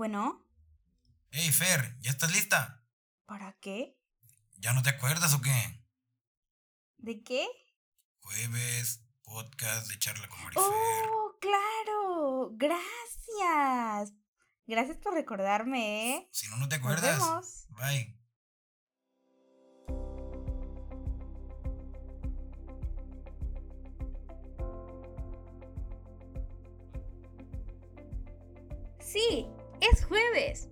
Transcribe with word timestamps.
Bueno, 0.00 0.44
Hey, 1.30 1.50
Fer, 1.52 1.96
¿ya 2.00 2.10
estás 2.10 2.30
lista? 2.30 2.84
¿para 3.24 3.54
qué? 3.62 3.98
¿Ya 4.58 4.74
no 4.74 4.82
te 4.82 4.90
acuerdas 4.90 5.32
o 5.32 5.40
qué? 5.40 5.82
¿De 6.98 7.24
qué? 7.24 7.46
Jueves, 8.20 9.00
podcast 9.22 9.88
de 9.88 9.98
charla 9.98 10.28
con 10.28 10.38
Marifer. 10.42 10.62
¡Oh, 10.66 11.38
claro! 11.40 12.50
Gracias. 12.56 14.12
Gracias 14.66 14.98
por 14.98 15.14
recordarme, 15.14 16.16
¿eh? 16.16 16.28
Si 16.30 16.46
no, 16.48 16.58
no 16.58 16.68
te 16.68 16.76
Nos 16.76 16.84
acuerdas. 16.84 17.18
vemos. 17.18 17.66
Bye. 17.70 18.14
Sí, 29.00 29.46
es 29.92 30.04
jueves. 30.04 30.68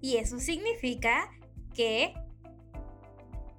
Y 0.00 0.16
eso 0.16 0.38
significa 0.38 1.30
que 1.74 2.14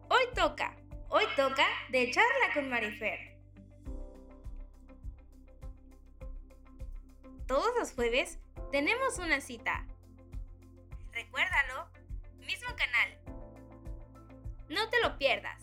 hoy 0.09 0.23
toca, 0.35 0.75
hoy 1.09 1.25
toca 1.35 1.65
de 1.89 2.11
charla 2.11 2.53
con 2.53 2.69
Marifer. 2.69 3.19
Todos 7.47 7.71
los 7.77 7.91
jueves 7.93 8.39
tenemos 8.71 9.19
una 9.19 9.41
cita. 9.41 9.85
Recuérdalo, 11.11 11.89
mismo 12.45 12.70
canal. 12.75 13.20
No 14.70 14.89
te 14.89 15.01
lo 15.01 15.17
pierdas. 15.17 15.61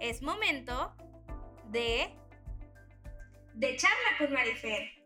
Es 0.00 0.22
momento 0.22 0.94
de 1.70 2.14
de 3.54 3.76
charla 3.76 4.18
con 4.18 4.32
Marifer. 4.32 5.01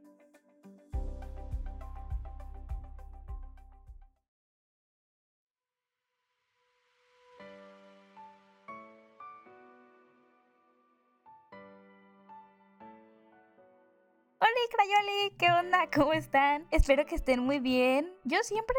Hola 14.38 14.50
Crayoli, 14.70 15.34
¿qué 15.38 15.46
onda? 15.50 15.88
¿Cómo 15.94 16.12
están? 16.12 16.66
Espero 16.70 17.06
que 17.06 17.14
estén 17.14 17.40
muy 17.40 17.58
bien. 17.58 18.12
Yo 18.24 18.36
siempre, 18.42 18.76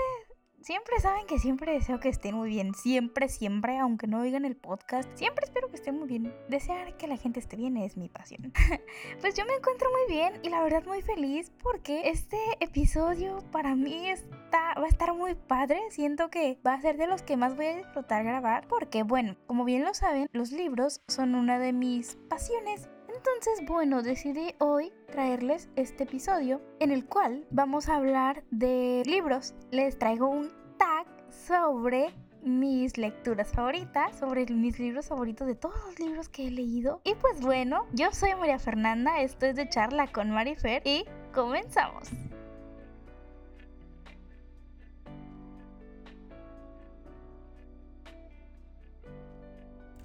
siempre 0.62 1.00
saben 1.00 1.26
que 1.26 1.40
siempre 1.40 1.74
deseo 1.74 2.00
que 2.00 2.10
estén 2.10 2.36
muy 2.36 2.50
bien. 2.50 2.76
Siempre, 2.76 3.28
siempre, 3.28 3.80
aunque 3.80 4.06
no 4.06 4.22
oigan 4.22 4.46
el 4.46 4.56
podcast, 4.56 5.10
siempre 5.16 5.46
espero 5.46 5.68
que 5.70 5.78
estén 5.78 5.98
muy 5.98 6.08
bien. 6.08 6.32
Desear 6.48 6.96
que 6.98 7.08
la 7.08 7.18
gente 7.18 7.40
esté 7.40 7.56
bien 7.56 7.76
es 7.78 7.98
mi 7.98 8.08
pasión. 8.08 8.54
pues 9.22 9.34
yo 9.34 9.46
me 9.46 9.56
encuentro 9.56 9.90
muy 9.90 10.16
bien 10.16 10.40
y 10.44 10.50
la 10.50 10.62
verdad 10.62 10.86
muy 10.86 11.02
feliz 11.02 11.52
porque 11.64 12.10
este 12.10 12.38
episodio 12.60 13.44
para 13.52 13.74
mí 13.74 14.10
está, 14.10 14.76
va 14.76 14.86
a 14.86 14.90
estar 14.90 15.16
muy 15.16 15.34
padre. 15.34 15.82
Siento 15.90 16.30
que 16.30 16.60
va 16.64 16.76
a 16.76 16.82
ser 16.82 16.98
de 16.98 17.08
los 17.08 17.24
que 17.24 17.36
más 17.36 17.56
voy 17.56 17.66
a 17.66 17.78
disfrutar 17.78 18.24
grabar 18.24 18.68
porque, 18.68 19.02
bueno, 19.02 19.38
como 19.48 19.66
bien 19.66 19.84
lo 19.84 19.96
saben, 19.96 20.30
los 20.34 20.52
libros 20.52 21.02
son 21.08 21.34
una 21.34 21.58
de 21.58 21.74
mis 21.74 22.16
pasiones. 22.30 22.90
Entonces, 23.18 23.68
bueno, 23.68 24.04
decidí 24.04 24.54
hoy 24.60 24.94
traerles 25.08 25.70
este 25.76 26.04
episodio 26.04 26.62
en 26.80 26.92
el 26.92 27.06
cual 27.06 27.48
vamos 27.50 27.90
a 27.90 27.96
hablar 27.96 28.44
de 28.52 29.02
libros. 29.08 29.56
Les 29.72 29.98
traigo 29.98 30.28
un 30.28 30.52
tag 30.78 31.08
sobre 31.32 32.14
mis 32.44 32.96
lecturas 33.00 33.52
favoritas, 33.52 34.20
sobre 34.20 34.46
mis 34.46 34.78
libros 34.78 35.08
favoritos 35.08 35.48
de 35.48 35.56
todos 35.56 35.76
los 35.86 36.00
libros 36.00 36.30
que 36.30 36.48
he 36.48 36.52
leído. 36.52 37.02
Y 37.04 37.16
pues 37.16 37.42
bueno, 37.42 37.88
yo 37.92 38.12
soy 38.12 38.36
María 38.36 38.60
Fernanda, 38.60 39.20
esto 39.22 39.48
es 39.48 39.56
de 39.56 39.68
charla 39.68 40.12
con 40.12 40.30
Marifer 40.30 40.84
y 40.86 41.04
comenzamos. 41.34 42.10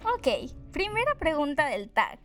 Ok, 0.03 0.51
primera 0.73 1.15
pregunta 1.17 1.67
del 1.67 1.91
tag. 1.91 2.19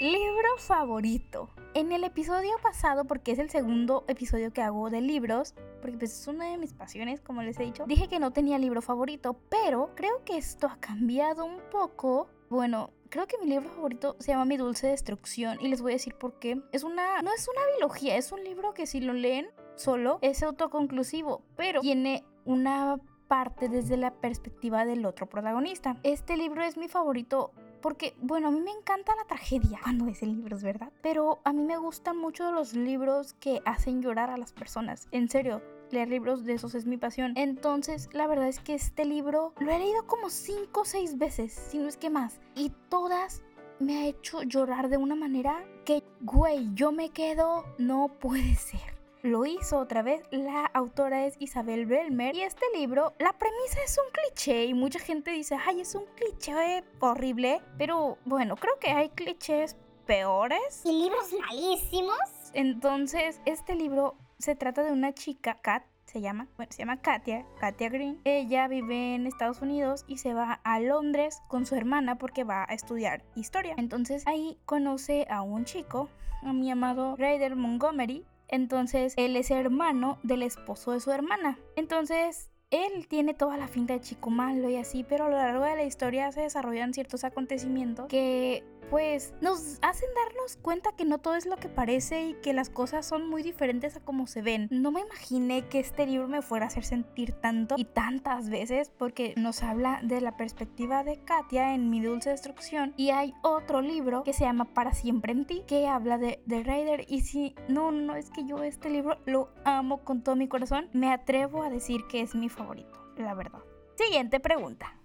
Libro 0.00 0.56
favorito. 0.58 1.50
En 1.74 1.90
el 1.90 2.04
episodio 2.04 2.52
pasado, 2.62 3.04
porque 3.04 3.32
es 3.32 3.40
el 3.40 3.50
segundo 3.50 4.04
episodio 4.06 4.52
que 4.52 4.62
hago 4.62 4.90
de 4.90 5.00
libros, 5.00 5.54
porque 5.80 5.98
pues 5.98 6.20
es 6.20 6.28
una 6.28 6.44
de 6.52 6.56
mis 6.56 6.72
pasiones, 6.72 7.20
como 7.20 7.42
les 7.42 7.58
he 7.58 7.64
dicho, 7.64 7.84
dije 7.84 8.06
que 8.06 8.20
no 8.20 8.30
tenía 8.30 8.58
libro 8.58 8.80
favorito, 8.80 9.36
pero 9.48 9.90
creo 9.96 10.22
que 10.24 10.36
esto 10.36 10.68
ha 10.68 10.78
cambiado 10.78 11.44
un 11.44 11.58
poco. 11.72 12.28
Bueno, 12.48 12.90
creo 13.08 13.26
que 13.26 13.38
mi 13.38 13.46
libro 13.46 13.68
favorito 13.70 14.14
se 14.20 14.30
llama 14.30 14.44
Mi 14.44 14.56
Dulce 14.56 14.86
Destrucción 14.86 15.58
y 15.60 15.66
les 15.66 15.82
voy 15.82 15.90
a 15.90 15.96
decir 15.96 16.14
por 16.14 16.38
qué. 16.38 16.62
Es 16.70 16.84
una, 16.84 17.20
no 17.22 17.32
es 17.32 17.48
una 17.48 17.66
biología, 17.76 18.16
es 18.16 18.30
un 18.30 18.44
libro 18.44 18.74
que 18.74 18.86
si 18.86 19.00
lo 19.00 19.14
leen 19.14 19.48
solo 19.74 20.20
es 20.22 20.44
autoconclusivo, 20.44 21.42
pero 21.56 21.80
tiene 21.80 22.24
una 22.44 23.00
parte 23.26 23.68
desde 23.68 23.96
la 23.96 24.12
perspectiva 24.12 24.84
del 24.84 25.04
otro 25.04 25.28
protagonista. 25.28 25.96
Este 26.04 26.36
libro 26.36 26.62
es 26.62 26.76
mi 26.76 26.86
favorito 26.86 27.52
porque, 27.80 28.14
bueno, 28.20 28.48
a 28.48 28.50
mí 28.50 28.60
me 28.60 28.70
encanta 28.70 29.14
la 29.16 29.24
tragedia 29.24 29.78
cuando 29.82 30.06
es 30.06 30.22
libros, 30.22 30.62
¿verdad? 30.62 30.92
Pero 31.02 31.40
a 31.44 31.52
mí 31.52 31.62
me 31.62 31.76
gustan 31.76 32.16
mucho 32.16 32.50
los 32.52 32.74
libros 32.74 33.34
que 33.34 33.62
hacen 33.64 34.02
llorar 34.02 34.30
a 34.30 34.36
las 34.36 34.52
personas. 34.52 35.08
En 35.10 35.28
serio, 35.28 35.62
leer 35.90 36.08
libros 36.08 36.44
de 36.44 36.54
esos 36.54 36.74
es 36.74 36.86
mi 36.86 36.96
pasión. 36.96 37.32
Entonces, 37.36 38.08
la 38.12 38.26
verdad 38.26 38.48
es 38.48 38.60
que 38.60 38.74
este 38.74 39.04
libro 39.04 39.54
lo 39.58 39.70
he 39.70 39.78
leído 39.78 40.06
como 40.06 40.30
5 40.30 40.80
o 40.80 40.84
6 40.84 41.18
veces, 41.18 41.52
si 41.52 41.78
no 41.78 41.88
es 41.88 41.96
que 41.96 42.10
más. 42.10 42.40
Y 42.54 42.72
todas 42.88 43.42
me 43.80 43.98
ha 43.98 44.06
hecho 44.06 44.42
llorar 44.42 44.88
de 44.88 44.96
una 44.96 45.14
manera 45.14 45.64
que, 45.84 46.02
güey, 46.20 46.68
yo 46.74 46.92
me 46.92 47.10
quedo, 47.10 47.64
no 47.78 48.08
puede 48.18 48.54
ser 48.56 48.97
lo 49.22 49.46
hizo 49.46 49.78
otra 49.78 50.02
vez. 50.02 50.22
La 50.30 50.66
autora 50.66 51.26
es 51.26 51.36
Isabel 51.38 51.86
Belmer. 51.86 52.34
Y 52.34 52.42
este 52.42 52.64
libro, 52.74 53.14
la 53.18 53.32
premisa 53.32 53.82
es 53.84 53.98
un 53.98 54.10
cliché. 54.12 54.64
Y 54.64 54.74
mucha 54.74 54.98
gente 54.98 55.30
dice, 55.30 55.56
ay, 55.66 55.80
es 55.80 55.94
un 55.94 56.04
cliché 56.16 56.84
horrible. 57.00 57.60
Pero 57.76 58.18
bueno, 58.24 58.56
creo 58.56 58.78
que 58.78 58.90
hay 58.90 59.10
clichés 59.10 59.76
peores. 60.06 60.82
¿Y 60.84 61.02
libros 61.02 61.32
malísimos? 61.40 62.18
Entonces, 62.54 63.40
este 63.44 63.74
libro 63.74 64.16
se 64.38 64.54
trata 64.54 64.82
de 64.82 64.92
una 64.92 65.12
chica, 65.12 65.58
Kat. 65.60 65.84
Se 66.04 66.22
llama, 66.22 66.48
bueno, 66.56 66.72
se 66.72 66.78
llama 66.78 67.02
Katia, 67.02 67.44
Katia 67.60 67.90
Green. 67.90 68.18
Ella 68.24 68.66
vive 68.66 69.14
en 69.14 69.26
Estados 69.26 69.60
Unidos 69.60 70.06
y 70.08 70.16
se 70.16 70.32
va 70.32 70.58
a 70.64 70.80
Londres 70.80 71.42
con 71.48 71.66
su 71.66 71.74
hermana 71.74 72.16
porque 72.16 72.44
va 72.44 72.64
a 72.66 72.72
estudiar 72.72 73.22
historia. 73.34 73.74
Entonces 73.76 74.26
ahí 74.26 74.58
conoce 74.64 75.26
a 75.28 75.42
un 75.42 75.66
chico, 75.66 76.08
a 76.42 76.54
mi 76.54 76.70
amado 76.70 77.14
Ryder 77.16 77.56
Montgomery, 77.56 78.24
entonces, 78.48 79.14
él 79.16 79.36
es 79.36 79.50
hermano 79.50 80.18
del 80.22 80.42
esposo 80.42 80.92
de 80.92 81.00
su 81.00 81.10
hermana. 81.10 81.58
Entonces, 81.76 82.50
él 82.70 83.06
tiene 83.08 83.34
toda 83.34 83.56
la 83.56 83.68
finta 83.68 83.94
de 83.94 84.00
chico 84.00 84.30
malo 84.30 84.68
y 84.68 84.76
así, 84.76 85.04
pero 85.04 85.26
a 85.26 85.28
lo 85.28 85.36
largo 85.36 85.64
de 85.64 85.76
la 85.76 85.84
historia 85.84 86.32
se 86.32 86.42
desarrollan 86.42 86.92
ciertos 86.92 87.24
acontecimientos 87.24 88.06
que 88.08 88.62
pues 88.90 89.34
nos 89.40 89.78
hacen 89.82 90.08
darnos 90.14 90.56
cuenta 90.56 90.92
que 90.92 91.04
no 91.04 91.18
todo 91.18 91.34
es 91.34 91.46
lo 91.46 91.56
que 91.56 91.68
parece 91.68 92.28
y 92.28 92.34
que 92.34 92.52
las 92.52 92.70
cosas 92.70 93.06
son 93.06 93.28
muy 93.28 93.42
diferentes 93.42 93.96
a 93.96 94.00
como 94.00 94.26
se 94.26 94.42
ven. 94.42 94.68
No 94.70 94.90
me 94.90 95.00
imaginé 95.00 95.68
que 95.68 95.80
este 95.80 96.06
libro 96.06 96.28
me 96.28 96.42
fuera 96.42 96.66
a 96.66 96.68
hacer 96.68 96.84
sentir 96.84 97.32
tanto 97.32 97.74
y 97.76 97.84
tantas 97.84 98.48
veces 98.50 98.90
porque 98.96 99.34
nos 99.36 99.62
habla 99.62 100.00
de 100.02 100.20
la 100.20 100.36
perspectiva 100.36 101.04
de 101.04 101.18
Katia 101.24 101.74
en 101.74 101.90
Mi 101.90 102.00
Dulce 102.00 102.30
Destrucción 102.30 102.94
y 102.96 103.10
hay 103.10 103.34
otro 103.42 103.80
libro 103.80 104.24
que 104.24 104.32
se 104.32 104.44
llama 104.44 104.66
Para 104.66 104.94
Siempre 104.94 105.32
en 105.32 105.46
Ti 105.46 105.64
que 105.66 105.86
habla 105.86 106.18
de, 106.18 106.42
de 106.46 106.62
Ryder 106.62 107.04
y 107.08 107.22
si 107.22 107.54
no, 107.68 107.92
no 107.92 108.14
es 108.16 108.30
que 108.30 108.44
yo 108.44 108.62
este 108.62 108.90
libro 108.90 109.18
lo 109.26 109.50
amo 109.64 110.04
con 110.04 110.22
todo 110.22 110.36
mi 110.36 110.48
corazón, 110.48 110.88
me 110.92 111.12
atrevo 111.12 111.62
a 111.62 111.70
decir 111.70 112.02
que 112.08 112.20
es 112.20 112.34
mi 112.34 112.48
favorito, 112.48 112.98
la 113.16 113.34
verdad. 113.34 113.60
Siguiente 113.96 114.40
pregunta. 114.40 114.97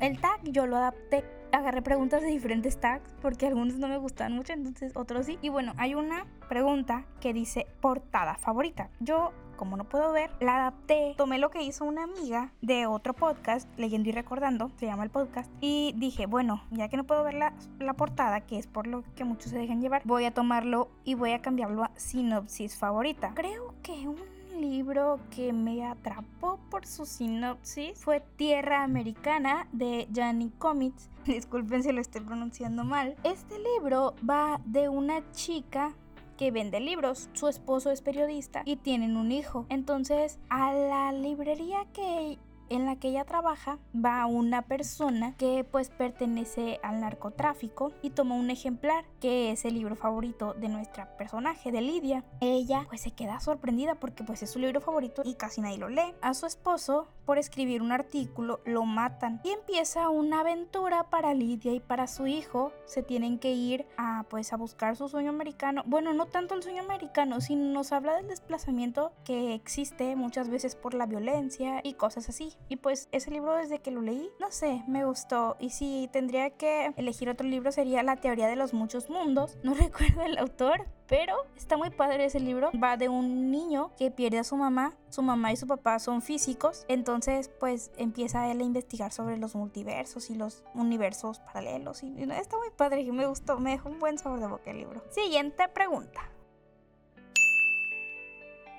El 0.00 0.20
tag 0.20 0.40
yo 0.44 0.66
lo 0.66 0.76
adapté. 0.76 1.24
Agarré 1.50 1.82
preguntas 1.82 2.22
de 2.22 2.28
diferentes 2.28 2.78
tags 2.78 3.10
porque 3.20 3.46
algunos 3.46 3.78
no 3.78 3.88
me 3.88 3.96
gustan 3.96 4.32
mucho, 4.32 4.52
entonces 4.52 4.92
otros 4.94 5.26
sí. 5.26 5.38
Y 5.42 5.48
bueno, 5.48 5.72
hay 5.76 5.94
una 5.94 6.26
pregunta 6.48 7.04
que 7.20 7.32
dice 7.32 7.66
portada 7.80 8.36
favorita. 8.36 8.90
Yo, 9.00 9.32
como 9.56 9.76
no 9.76 9.84
puedo 9.84 10.12
ver, 10.12 10.30
la 10.40 10.56
adapté. 10.56 11.14
Tomé 11.16 11.38
lo 11.38 11.50
que 11.50 11.62
hizo 11.62 11.84
una 11.84 12.04
amiga 12.04 12.52
de 12.60 12.86
otro 12.86 13.12
podcast, 13.12 13.68
Leyendo 13.76 14.08
y 14.10 14.12
Recordando, 14.12 14.70
se 14.76 14.86
llama 14.86 15.02
el 15.04 15.10
podcast. 15.10 15.50
Y 15.60 15.94
dije, 15.96 16.26
bueno, 16.26 16.62
ya 16.70 16.88
que 16.88 16.96
no 16.96 17.04
puedo 17.04 17.24
ver 17.24 17.34
la, 17.34 17.54
la 17.80 17.94
portada, 17.94 18.42
que 18.42 18.58
es 18.58 18.66
por 18.68 18.86
lo 18.86 19.02
que 19.16 19.24
muchos 19.24 19.50
se 19.50 19.58
dejan 19.58 19.80
llevar, 19.80 20.02
voy 20.04 20.26
a 20.26 20.34
tomarlo 20.34 20.90
y 21.02 21.14
voy 21.14 21.32
a 21.32 21.40
cambiarlo 21.40 21.82
a 21.82 21.90
sinopsis 21.96 22.76
favorita. 22.76 23.32
Creo 23.34 23.74
que 23.82 24.06
un 24.06 24.37
libro 24.60 25.20
que 25.30 25.52
me 25.52 25.86
atrapó 25.86 26.58
por 26.70 26.86
su 26.86 27.06
sinopsis 27.06 27.98
fue 27.98 28.20
Tierra 28.36 28.82
Americana 28.82 29.68
de 29.72 30.08
Gianni 30.12 30.50
Comitz. 30.58 31.08
Disculpen 31.26 31.82
si 31.82 31.92
lo 31.92 32.00
estoy 32.00 32.22
pronunciando 32.22 32.84
mal. 32.84 33.16
Este 33.24 33.56
libro 33.58 34.14
va 34.28 34.60
de 34.64 34.88
una 34.88 35.30
chica 35.32 35.94
que 36.36 36.50
vende 36.50 36.80
libros. 36.80 37.28
Su 37.32 37.48
esposo 37.48 37.90
es 37.90 38.02
periodista 38.02 38.62
y 38.64 38.76
tienen 38.76 39.16
un 39.16 39.32
hijo. 39.32 39.66
Entonces, 39.68 40.38
a 40.48 40.72
la 40.72 41.12
librería 41.12 41.86
que 41.92 42.38
en 42.70 42.84
la 42.84 42.96
que 42.96 43.08
ella 43.08 43.24
trabaja 43.24 43.78
va 43.94 44.26
una 44.26 44.62
persona 44.62 45.34
que 45.36 45.64
pues 45.64 45.90
pertenece 45.90 46.80
al 46.82 47.00
narcotráfico 47.00 47.92
y 48.02 48.10
toma 48.10 48.34
un 48.34 48.50
ejemplar 48.50 49.04
que 49.20 49.50
es 49.50 49.64
el 49.64 49.74
libro 49.74 49.96
favorito 49.96 50.54
de 50.54 50.68
nuestra 50.68 51.16
personaje, 51.16 51.72
de 51.72 51.80
Lidia, 51.80 52.24
ella 52.40 52.84
pues 52.88 53.00
se 53.00 53.10
queda 53.10 53.40
sorprendida 53.40 53.94
porque 53.96 54.24
pues 54.24 54.42
es 54.42 54.50
su 54.50 54.58
libro 54.58 54.80
favorito 54.80 55.22
y 55.24 55.34
casi 55.34 55.60
nadie 55.60 55.78
lo 55.78 55.88
lee. 55.88 56.14
A 56.20 56.34
su 56.34 56.46
esposo, 56.46 57.08
por 57.24 57.38
escribir 57.38 57.82
un 57.82 57.92
artículo, 57.92 58.60
lo 58.64 58.84
matan 58.84 59.40
y 59.44 59.50
empieza 59.50 60.08
una 60.08 60.40
aventura 60.40 61.04
para 61.04 61.34
Lidia 61.34 61.72
y 61.72 61.80
para 61.80 62.06
su 62.06 62.26
hijo. 62.26 62.72
Se 62.86 63.02
tienen 63.02 63.38
que 63.38 63.52
ir 63.52 63.86
a 63.96 64.24
pues 64.30 64.52
a 64.52 64.56
buscar 64.56 64.96
su 64.96 65.08
sueño 65.08 65.30
americano. 65.30 65.82
Bueno, 65.86 66.14
no 66.14 66.26
tanto 66.26 66.54
el 66.54 66.62
sueño 66.62 66.82
americano, 66.82 67.40
sino 67.40 67.64
nos 67.66 67.92
habla 67.92 68.16
del 68.16 68.28
desplazamiento 68.28 69.12
que 69.24 69.54
existe 69.54 70.16
muchas 70.16 70.48
veces 70.48 70.74
por 70.74 70.94
la 70.94 71.06
violencia 71.06 71.80
y 71.82 71.94
cosas 71.94 72.28
así. 72.28 72.54
Y 72.68 72.76
pues 72.76 73.08
ese 73.12 73.30
libro 73.30 73.54
desde 73.54 73.80
que 73.80 73.90
lo 73.90 74.00
leí, 74.00 74.30
no 74.40 74.50
sé, 74.50 74.82
me 74.86 75.04
gustó. 75.04 75.56
Y 75.58 75.70
si 75.70 76.08
tendría 76.12 76.50
que 76.50 76.92
elegir 76.96 77.28
otro 77.28 77.46
libro 77.46 77.72
sería 77.72 78.02
La 78.02 78.16
teoría 78.16 78.46
de 78.46 78.56
los 78.56 78.72
muchos 78.72 79.07
mundos. 79.08 79.58
No 79.62 79.74
recuerdo 79.74 80.22
el 80.22 80.38
autor, 80.38 80.86
pero 81.06 81.34
está 81.56 81.76
muy 81.76 81.90
padre 81.90 82.26
ese 82.26 82.40
libro. 82.40 82.70
Va 82.82 82.96
de 82.96 83.08
un 83.08 83.50
niño 83.50 83.90
que 83.96 84.10
pierde 84.10 84.38
a 84.38 84.44
su 84.44 84.56
mamá. 84.56 84.94
Su 85.08 85.22
mamá 85.22 85.52
y 85.52 85.56
su 85.56 85.66
papá 85.66 85.98
son 85.98 86.22
físicos. 86.22 86.84
Entonces, 86.88 87.50
pues 87.60 87.90
empieza 87.96 88.50
él 88.50 88.60
a 88.60 88.64
investigar 88.64 89.12
sobre 89.12 89.38
los 89.38 89.54
multiversos 89.54 90.30
y 90.30 90.34
los 90.34 90.62
universos 90.74 91.40
paralelos. 91.40 92.02
Y 92.02 92.14
está 92.32 92.56
muy 92.56 92.70
padre. 92.70 93.00
y 93.00 93.10
Me 93.10 93.26
gustó. 93.26 93.58
Me 93.58 93.70
dejó 93.70 93.88
un 93.88 93.98
buen 93.98 94.18
sabor 94.18 94.40
de 94.40 94.46
boca 94.46 94.70
el 94.70 94.78
libro. 94.78 95.02
Siguiente 95.10 95.68
pregunta. 95.68 96.20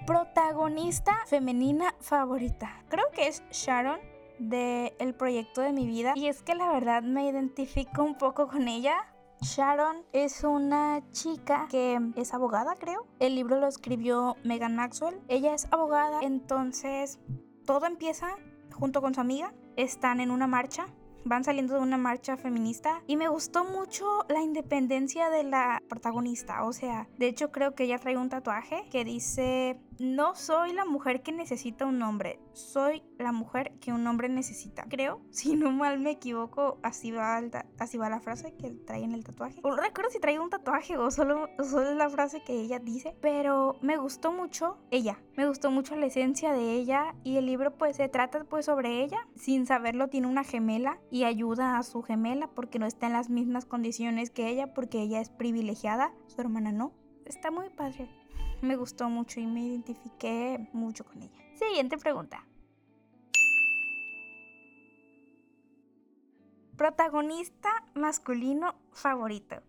Protagonista 0.06 1.16
femenina 1.28 1.94
favorita. 2.00 2.84
Creo 2.90 3.06
que 3.12 3.28
es 3.28 3.44
Sharon 3.52 4.00
del 4.40 4.94
el 5.00 5.14
proyecto 5.14 5.62
de 5.62 5.74
mi 5.74 5.86
vida. 5.86 6.14
Y 6.16 6.28
es 6.28 6.42
que 6.42 6.56
la 6.56 6.72
verdad 6.72 7.04
me 7.04 7.28
identifico 7.28 8.04
un 8.04 8.18
poco 8.18 8.48
con 8.48 8.68
ella. 8.68 8.96
Sharon 9.42 10.06
es 10.12 10.44
una 10.44 11.02
chica 11.12 11.68
que 11.70 12.00
es 12.16 12.34
abogada, 12.34 12.76
creo. 12.76 13.08
El 13.20 13.36
libro 13.36 13.60
lo 13.60 13.68
escribió 13.68 14.36
Megan 14.44 14.76
Maxwell. 14.76 15.22
Ella 15.28 15.54
es 15.54 15.68
abogada, 15.72 16.20
entonces 16.22 17.20
todo 17.66 17.86
empieza 17.86 18.36
junto 18.74 19.02
con 19.02 19.14
su 19.14 19.22
amiga. 19.22 19.54
Están 19.76 20.20
en 20.20 20.32
una 20.32 20.48
marcha 20.48 20.88
van 21.26 21.44
saliendo 21.44 21.76
de 21.76 21.82
una 21.82 21.98
marcha 21.98 22.38
feminista 22.38 23.04
y 23.08 23.18
me 23.18 23.28
gustó 23.28 23.64
mucho 23.64 24.26
la 24.30 24.42
independencia 24.42 25.30
de 25.30 25.44
la 25.44 25.82
protagonista. 25.88 26.64
O 26.64 26.74
sea, 26.74 27.08
de 27.18 27.28
hecho 27.28 27.52
creo 27.52 27.76
que 27.76 27.84
ella 27.84 28.00
trae 28.00 28.18
un 28.18 28.30
tatuaje 28.30 28.88
que 28.92 29.04
dice 29.04 29.80
no 30.00 30.34
soy 30.34 30.72
la 30.74 30.86
mujer 30.86 31.22
que 31.22 31.32
necesita 31.32 31.86
un 31.86 32.02
hombre, 32.02 32.40
soy 32.54 33.04
la 33.18 33.34
mujer 33.34 33.74
que 33.82 33.92
un 33.92 34.08
hombre 34.08 34.30
necesita. 34.30 34.86
Creo, 34.90 35.22
si 35.30 35.56
no 35.56 35.72
mal 35.72 36.00
me 36.00 36.12
equivoco, 36.12 36.80
así 36.84 37.12
va, 37.12 37.42
la 37.42 38.20
frase 38.22 38.54
que 38.56 38.72
trae 38.72 39.04
en 39.04 39.14
el 39.14 39.24
tatuaje. 39.24 39.60
No 39.62 39.76
recuerdo 39.76 40.10
si 40.12 40.20
trae 40.20 40.40
un 40.40 40.50
tatuaje 40.50 40.98
o 40.98 41.12
solo, 41.12 41.50
solo 41.64 41.94
la 41.96 42.10
frase 42.10 42.42
que 42.44 42.54
ella 42.54 42.80
dice, 42.80 43.16
pero 43.22 43.78
me 43.82 43.98
gustó 43.98 44.32
mucho 44.32 44.78
ella, 44.90 45.20
me 45.36 45.48
gustó 45.48 45.70
mucho 45.70 45.96
la 45.96 46.06
esencia 46.06 46.54
de 46.54 46.74
ella 46.74 47.16
y 47.24 47.38
el 47.38 47.46
libro 47.46 47.78
pues 47.78 47.98
se 47.98 48.08
trata 48.08 48.44
pues 48.46 48.66
sobre 48.66 49.04
ella. 49.04 49.28
Sin 49.36 49.66
saberlo 49.66 50.08
tiene 50.08 50.28
una 50.28 50.44
gemela 50.44 51.00
y 51.12 51.26
ayuda 51.26 51.78
a 51.78 51.84
su 51.84 52.02
gemela 52.02 52.50
porque 52.56 52.80
no 52.80 52.86
está 52.86 53.08
en 53.08 53.14
las 53.14 53.30
mismas 53.30 53.66
condiciones 53.66 54.30
que 54.30 54.48
ella 54.48 54.74
porque 54.74 55.02
ella 55.02 55.20
es 55.20 55.30
privilegiada, 55.30 56.14
su 56.28 56.42
hermana 56.42 56.72
no. 56.72 56.94
Está 57.26 57.52
muy 57.52 57.70
padre 57.70 58.10
me 58.62 58.76
gustó 58.76 59.10
mucho 59.10 59.40
y 59.40 59.46
me 59.46 59.62
identifiqué 59.62 60.70
mucho 60.74 61.06
con 61.06 61.22
ella. 61.22 61.32
Siguiente 61.56 61.98
pregunta. 61.98 62.46
Protagonista 66.78 67.70
masculino 67.94 68.76
favorito. 68.94 69.62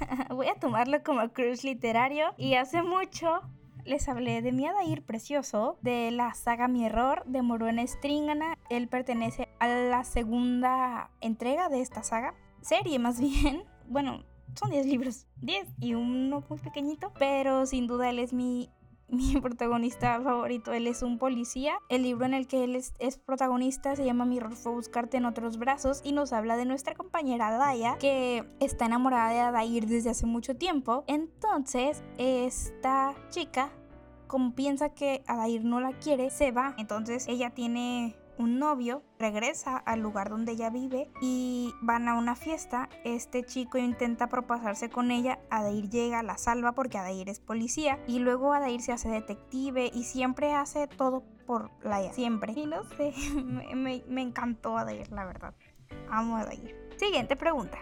Voy 0.30 0.48
a 0.48 0.54
tomarlo 0.54 1.02
como 1.02 1.28
crush 1.28 1.62
literario 1.64 2.34
y 2.38 2.54
hace 2.54 2.82
mucho 2.82 3.42
les 3.84 4.08
hablé 4.08 4.42
de 4.42 4.52
mi 4.52 4.66
Adair 4.66 5.02
precioso 5.02 5.78
de 5.82 6.10
la 6.10 6.34
saga 6.34 6.68
Mi 6.68 6.86
Error 6.86 7.24
de 7.26 7.42
Moruena 7.42 7.86
Stringana. 7.86 8.56
Él 8.70 8.88
pertenece 8.88 9.48
a 9.58 9.68
la 9.68 10.04
segunda 10.04 11.10
entrega 11.20 11.68
de 11.68 11.80
esta 11.80 12.02
saga, 12.02 12.34
serie 12.60 12.98
más 12.98 13.20
bien. 13.20 13.64
Bueno, 13.88 14.24
son 14.54 14.70
10 14.70 14.86
libros, 14.86 15.26
10 15.40 15.66
y 15.80 15.94
uno 15.94 16.44
muy 16.48 16.58
pequeñito, 16.58 17.12
pero 17.18 17.66
sin 17.66 17.86
duda 17.86 18.10
él 18.10 18.18
es 18.18 18.32
mi, 18.32 18.70
mi 19.08 19.40
protagonista 19.40 20.20
favorito. 20.20 20.72
Él 20.72 20.86
es 20.86 21.02
un 21.02 21.18
policía. 21.18 21.74
El 21.88 22.02
libro 22.02 22.24
en 22.24 22.34
el 22.34 22.46
que 22.46 22.64
él 22.64 22.76
es, 22.76 22.92
protagonista 23.18 23.94
se 23.94 24.04
llama 24.04 24.24
Mi 24.24 24.38
error 24.38 24.54
fue 24.54 24.72
buscarte 24.72 25.18
en 25.18 25.26
otros 25.26 25.58
brazos 25.58 26.00
y 26.02 26.12
nos 26.12 26.32
habla 26.32 26.56
de 26.56 26.64
nuestra 26.64 26.94
compañera 26.94 27.50
Daya 27.56 27.96
que 27.98 28.44
está 28.60 28.86
enamorada 28.86 29.30
de 29.30 29.40
Adair 29.40 29.86
desde 29.86 30.10
hace 30.10 30.26
mucho 30.26 30.56
tiempo. 30.56 31.04
Entonces, 31.06 32.02
esta 32.18 33.14
chica 33.28 33.70
como 34.26 34.54
piensa 34.54 34.88
que 34.88 35.22
Adair 35.26 35.62
no 35.62 35.78
la 35.80 35.92
quiere, 35.92 36.30
se 36.30 36.52
va. 36.52 36.74
Entonces 36.78 37.28
ella 37.28 37.50
tiene 37.50 38.16
un 38.38 38.58
novio 38.58 39.02
regresa 39.18 39.76
al 39.76 40.00
lugar 40.00 40.30
donde 40.30 40.52
ella 40.52 40.70
vive 40.70 41.10
y 41.20 41.72
van 41.82 42.08
a 42.08 42.16
una 42.16 42.34
fiesta. 42.34 42.88
Este 43.04 43.44
chico 43.44 43.78
intenta 43.78 44.28
propasarse 44.28 44.88
con 44.88 45.10
ella. 45.10 45.38
Adair 45.50 45.88
llega, 45.88 46.22
la 46.22 46.38
salva 46.38 46.72
porque 46.72 46.98
Adair 46.98 47.28
es 47.28 47.40
policía. 47.40 47.98
Y 48.06 48.18
luego 48.18 48.52
Adair 48.52 48.80
se 48.80 48.92
hace 48.92 49.08
detective 49.08 49.90
y 49.92 50.04
siempre 50.04 50.54
hace 50.54 50.86
todo 50.86 51.22
por 51.46 51.70
Laia. 51.82 52.12
Siempre. 52.12 52.52
Y 52.56 52.66
no 52.66 52.84
sé, 52.84 53.12
me, 53.74 54.02
me 54.06 54.22
encantó 54.22 54.78
Adair, 54.78 55.10
la 55.12 55.24
verdad. 55.24 55.54
Amo 56.10 56.36
a 56.36 56.40
Adair. 56.40 56.76
Siguiente 56.96 57.36
pregunta. 57.36 57.78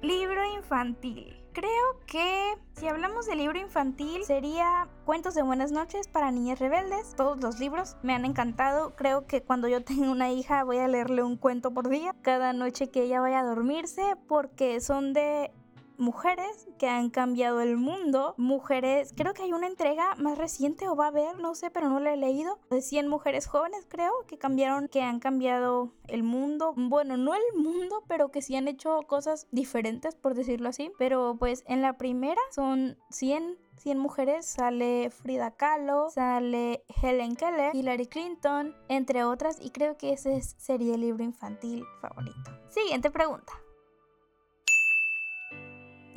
Libro 0.00 0.56
infantil 0.56 1.37
creo 1.58 2.06
que 2.06 2.56
si 2.74 2.86
hablamos 2.86 3.26
de 3.26 3.34
libro 3.34 3.58
infantil 3.58 4.22
sería 4.24 4.86
Cuentos 5.04 5.34
de 5.34 5.42
Buenas 5.42 5.72
noches 5.72 6.06
para 6.06 6.30
Niñas 6.30 6.60
Rebeldes. 6.60 7.16
Todos 7.16 7.40
los 7.40 7.58
libros 7.58 7.96
me 8.04 8.14
han 8.14 8.24
encantado. 8.24 8.94
Creo 8.94 9.26
que 9.26 9.42
cuando 9.42 9.66
yo 9.66 9.82
tenga 9.84 10.08
una 10.08 10.30
hija 10.30 10.62
voy 10.62 10.78
a 10.78 10.86
leerle 10.86 11.24
un 11.24 11.36
cuento 11.36 11.72
por 11.72 11.88
día 11.88 12.14
cada 12.22 12.52
noche 12.52 12.90
que 12.90 13.02
ella 13.02 13.20
vaya 13.20 13.40
a 13.40 13.44
dormirse 13.44 14.14
porque 14.28 14.80
son 14.80 15.12
de 15.12 15.50
mujeres 15.98 16.68
que 16.78 16.88
han 16.88 17.10
cambiado 17.10 17.60
el 17.60 17.76
mundo, 17.76 18.34
mujeres, 18.38 19.12
creo 19.16 19.34
que 19.34 19.42
hay 19.42 19.52
una 19.52 19.66
entrega 19.66 20.14
más 20.16 20.38
reciente 20.38 20.88
o 20.88 20.96
va 20.96 21.06
a 21.06 21.08
haber, 21.08 21.38
no 21.38 21.54
sé, 21.54 21.70
pero 21.70 21.88
no 21.88 22.00
la 22.00 22.14
he 22.14 22.16
leído, 22.16 22.58
de 22.70 22.80
100 22.80 23.08
mujeres 23.08 23.46
jóvenes 23.46 23.86
creo 23.88 24.12
que 24.26 24.38
cambiaron, 24.38 24.88
que 24.88 25.02
han 25.02 25.20
cambiado 25.20 25.92
el 26.06 26.22
mundo, 26.22 26.74
bueno, 26.76 27.16
no 27.16 27.34
el 27.34 27.42
mundo, 27.56 28.04
pero 28.08 28.30
que 28.30 28.42
sí 28.42 28.56
han 28.56 28.68
hecho 28.68 29.00
cosas 29.06 29.46
diferentes, 29.50 30.14
por 30.14 30.34
decirlo 30.34 30.68
así, 30.68 30.90
pero 30.98 31.36
pues 31.38 31.64
en 31.66 31.82
la 31.82 31.98
primera 31.98 32.40
son 32.50 32.96
100 33.10 33.58
100 33.78 33.98
mujeres 33.98 34.44
sale 34.44 35.08
Frida 35.10 35.52
Kahlo, 35.52 36.10
sale 36.10 36.84
Helen 37.00 37.36
Keller, 37.36 37.74
Hillary 37.74 38.06
Clinton, 38.06 38.74
entre 38.88 39.24
otras, 39.24 39.58
y 39.60 39.70
creo 39.70 39.96
que 39.96 40.12
ese 40.12 40.42
sería 40.42 40.96
el 40.96 41.02
libro 41.02 41.22
infantil 41.22 41.84
favorito. 42.00 42.50
Siguiente 42.70 43.10
pregunta. 43.10 43.52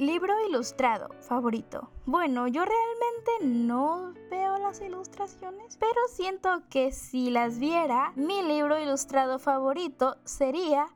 Libro 0.01 0.33
ilustrado 0.49 1.09
favorito. 1.19 1.91
Bueno, 2.07 2.47
yo 2.47 2.65
realmente 2.65 3.31
no 3.59 4.15
veo 4.31 4.57
las 4.57 4.81
ilustraciones, 4.81 5.77
pero 5.77 6.01
siento 6.07 6.63
que 6.71 6.91
si 6.91 7.29
las 7.29 7.59
viera, 7.59 8.11
mi 8.15 8.41
libro 8.41 8.79
ilustrado 8.79 9.37
favorito 9.37 10.17
sería 10.23 10.87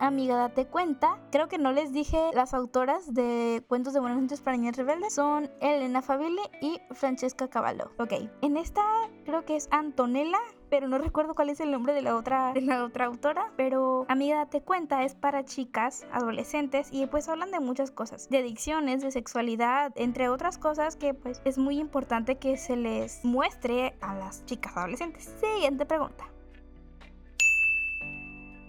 Amiga, 0.00 0.34
date 0.36 0.64
cuenta. 0.66 1.18
Creo 1.30 1.48
que 1.48 1.58
no 1.58 1.72
les 1.72 1.92
dije 1.92 2.30
las 2.32 2.54
autoras 2.54 3.12
de 3.12 3.62
Cuentos 3.68 3.92
de 3.92 4.00
Buenas 4.00 4.18
noches 4.18 4.40
para 4.40 4.56
Niñas 4.56 4.78
Rebeldes. 4.78 5.14
Son 5.14 5.50
Elena 5.60 6.00
Fabile 6.00 6.40
y 6.62 6.80
Francesca 6.92 7.48
Cavallo. 7.48 7.90
Ok, 7.98 8.14
en 8.40 8.56
esta 8.56 8.82
creo 9.26 9.44
que 9.44 9.56
es 9.56 9.68
Antonella 9.70 10.38
pero 10.70 10.88
no 10.88 10.98
recuerdo 10.98 11.34
cuál 11.34 11.50
es 11.50 11.60
el 11.60 11.72
nombre 11.72 11.92
de 11.92 12.00
la 12.00 12.16
otra, 12.16 12.52
de 12.54 12.62
la 12.62 12.84
otra 12.84 13.06
autora. 13.06 13.52
Pero 13.56 14.06
Amiga 14.08 14.36
Date 14.36 14.62
Cuenta 14.62 15.02
es 15.04 15.14
para 15.14 15.44
chicas, 15.44 16.06
adolescentes, 16.12 16.88
y 16.92 17.06
pues 17.06 17.28
hablan 17.28 17.50
de 17.50 17.58
muchas 17.58 17.90
cosas, 17.90 18.30
de 18.30 18.38
adicciones, 18.38 19.02
de 19.02 19.10
sexualidad, 19.10 19.92
entre 19.96 20.28
otras 20.28 20.58
cosas 20.58 20.96
que 20.96 21.12
pues 21.12 21.42
es 21.44 21.58
muy 21.58 21.78
importante 21.78 22.38
que 22.38 22.56
se 22.56 22.76
les 22.76 23.24
muestre 23.24 23.96
a 24.00 24.14
las 24.14 24.46
chicas 24.46 24.76
adolescentes. 24.76 25.34
Siguiente 25.40 25.84
pregunta. 25.84 26.24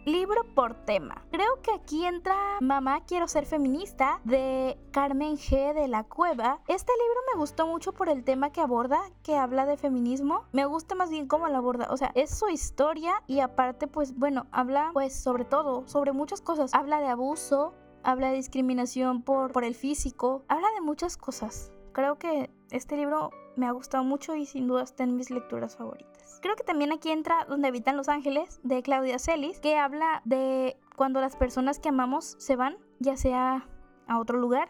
Libro 0.05 0.43
por 0.55 0.73
tema. 0.73 1.23
Creo 1.29 1.61
que 1.61 1.71
aquí 1.71 2.05
entra 2.05 2.35
Mamá 2.59 3.01
quiero 3.05 3.27
ser 3.27 3.45
feminista 3.45 4.19
de 4.23 4.79
Carmen 4.91 5.37
G 5.37 5.75
de 5.75 5.87
la 5.87 6.03
Cueva. 6.05 6.59
Este 6.67 6.91
libro 6.91 7.19
me 7.31 7.39
gustó 7.39 7.67
mucho 7.67 7.93
por 7.93 8.09
el 8.09 8.23
tema 8.23 8.51
que 8.51 8.61
aborda, 8.61 8.99
que 9.21 9.35
habla 9.35 9.67
de 9.67 9.77
feminismo. 9.77 10.45
Me 10.53 10.65
gusta 10.65 10.95
más 10.95 11.11
bien 11.11 11.27
cómo 11.27 11.47
lo 11.49 11.57
aborda, 11.57 11.87
o 11.91 11.97
sea, 11.97 12.11
es 12.15 12.35
su 12.35 12.49
historia 12.49 13.21
y 13.27 13.41
aparte 13.41 13.85
pues 13.85 14.17
bueno, 14.17 14.47
habla 14.51 14.89
pues 14.91 15.13
sobre 15.13 15.45
todo, 15.45 15.87
sobre 15.87 16.13
muchas 16.13 16.41
cosas. 16.41 16.73
Habla 16.73 16.99
de 16.99 17.07
abuso, 17.07 17.75
habla 18.03 18.29
de 18.29 18.37
discriminación 18.37 19.21
por, 19.21 19.51
por 19.51 19.63
el 19.63 19.75
físico, 19.75 20.45
habla 20.47 20.67
de 20.73 20.81
muchas 20.81 21.15
cosas. 21.15 21.71
Creo 21.91 22.17
que 22.17 22.49
este 22.71 22.97
libro 22.97 23.29
me 23.55 23.67
ha 23.67 23.71
gustado 23.71 24.03
mucho 24.03 24.35
y 24.35 24.47
sin 24.47 24.67
duda 24.67 24.81
está 24.81 25.03
en 25.03 25.15
mis 25.15 25.29
lecturas 25.29 25.75
favoritas. 25.75 26.20
Creo 26.41 26.55
que 26.55 26.63
también 26.63 26.91
aquí 26.91 27.11
entra 27.11 27.45
Donde 27.45 27.67
habitan 27.67 27.97
los 27.97 28.09
ángeles 28.09 28.59
de 28.63 28.81
Claudia 28.81 29.19
Celis, 29.19 29.59
que 29.59 29.77
habla 29.77 30.21
de 30.25 30.77
cuando 30.95 31.21
las 31.21 31.35
personas 31.35 31.79
que 31.79 31.89
amamos 31.89 32.35
se 32.39 32.55
van, 32.55 32.77
ya 32.99 33.17
sea 33.17 33.67
a 34.07 34.19
otro 34.19 34.37
lugar 34.37 34.69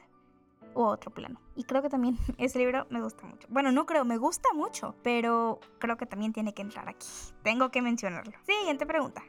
o 0.74 0.86
a 0.86 0.90
otro 0.90 1.12
plano. 1.12 1.42
Y 1.56 1.64
creo 1.64 1.82
que 1.82 1.90
también 1.90 2.18
ese 2.38 2.60
libro 2.60 2.86
me 2.90 3.02
gusta 3.02 3.26
mucho. 3.26 3.48
Bueno, 3.50 3.72
no 3.72 3.86
creo, 3.86 4.06
me 4.06 4.18
gusta 4.18 4.50
mucho, 4.54 4.96
pero 5.04 5.60
creo 5.80 5.98
que 5.98 6.06
también 6.06 6.34
tiene 6.34 6.54
que 6.54 6.62
entrar 6.62 6.88
aquí. 6.90 7.08
Tengo 7.44 7.70
que 7.70 7.82
mencionarlo. 7.82 8.34
Siguiente 8.46 8.86
pregunta. 8.86 9.24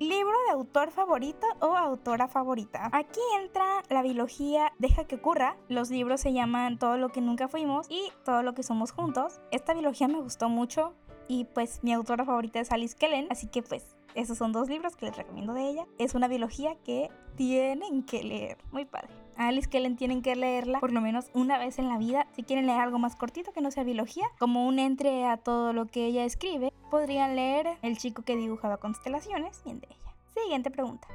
Libro 0.00 0.34
de 0.46 0.52
autor 0.52 0.92
favorito 0.92 1.44
o 1.58 1.76
autora 1.76 2.28
favorita. 2.28 2.88
Aquí 2.92 3.18
entra 3.42 3.82
la 3.90 4.00
biología 4.02 4.72
Deja 4.78 5.04
que 5.04 5.16
ocurra. 5.16 5.56
Los 5.68 5.90
libros 5.90 6.20
se 6.20 6.32
llaman 6.32 6.78
Todo 6.78 6.98
lo 6.98 7.08
que 7.08 7.20
nunca 7.20 7.48
fuimos 7.48 7.90
y 7.90 8.12
Todo 8.24 8.44
lo 8.44 8.54
que 8.54 8.62
somos 8.62 8.92
juntos. 8.92 9.40
Esta 9.50 9.72
biología 9.72 10.06
me 10.06 10.20
gustó 10.20 10.48
mucho 10.48 10.94
y 11.26 11.46
pues 11.46 11.82
mi 11.82 11.92
autora 11.92 12.24
favorita 12.24 12.60
es 12.60 12.70
Alice 12.70 12.96
Kellen, 12.96 13.26
así 13.30 13.48
que 13.48 13.62
pues 13.62 13.97
esos 14.18 14.36
son 14.36 14.52
dos 14.52 14.68
libros 14.68 14.96
que 14.96 15.06
les 15.06 15.16
recomiendo 15.16 15.54
de 15.54 15.68
ella. 15.68 15.86
Es 15.98 16.14
una 16.14 16.28
biología 16.28 16.74
que 16.84 17.10
tienen 17.36 18.02
que 18.02 18.24
leer. 18.24 18.58
Muy 18.72 18.84
padre. 18.84 19.08
Alice 19.36 19.68
Kellen 19.68 19.96
tienen 19.96 20.22
que 20.22 20.34
leerla 20.34 20.80
por 20.80 20.92
lo 20.92 21.00
menos 21.00 21.30
una 21.32 21.58
vez 21.58 21.78
en 21.78 21.88
la 21.88 21.96
vida. 21.96 22.26
Si 22.34 22.42
quieren 22.42 22.66
leer 22.66 22.80
algo 22.80 22.98
más 22.98 23.14
cortito 23.14 23.52
que 23.52 23.60
no 23.60 23.70
sea 23.70 23.84
biología, 23.84 24.26
como 24.40 24.66
un 24.66 24.80
entre 24.80 25.24
a 25.24 25.36
todo 25.36 25.72
lo 25.72 25.86
que 25.86 26.06
ella 26.06 26.24
escribe, 26.24 26.72
podrían 26.90 27.36
leer 27.36 27.78
El 27.82 27.96
chico 27.96 28.22
que 28.22 28.36
dibujaba 28.36 28.78
constelaciones, 28.78 29.62
bien 29.64 29.78
de 29.78 29.86
ella. 29.86 30.14
Siguiente 30.34 30.70
pregunta. 30.72 31.06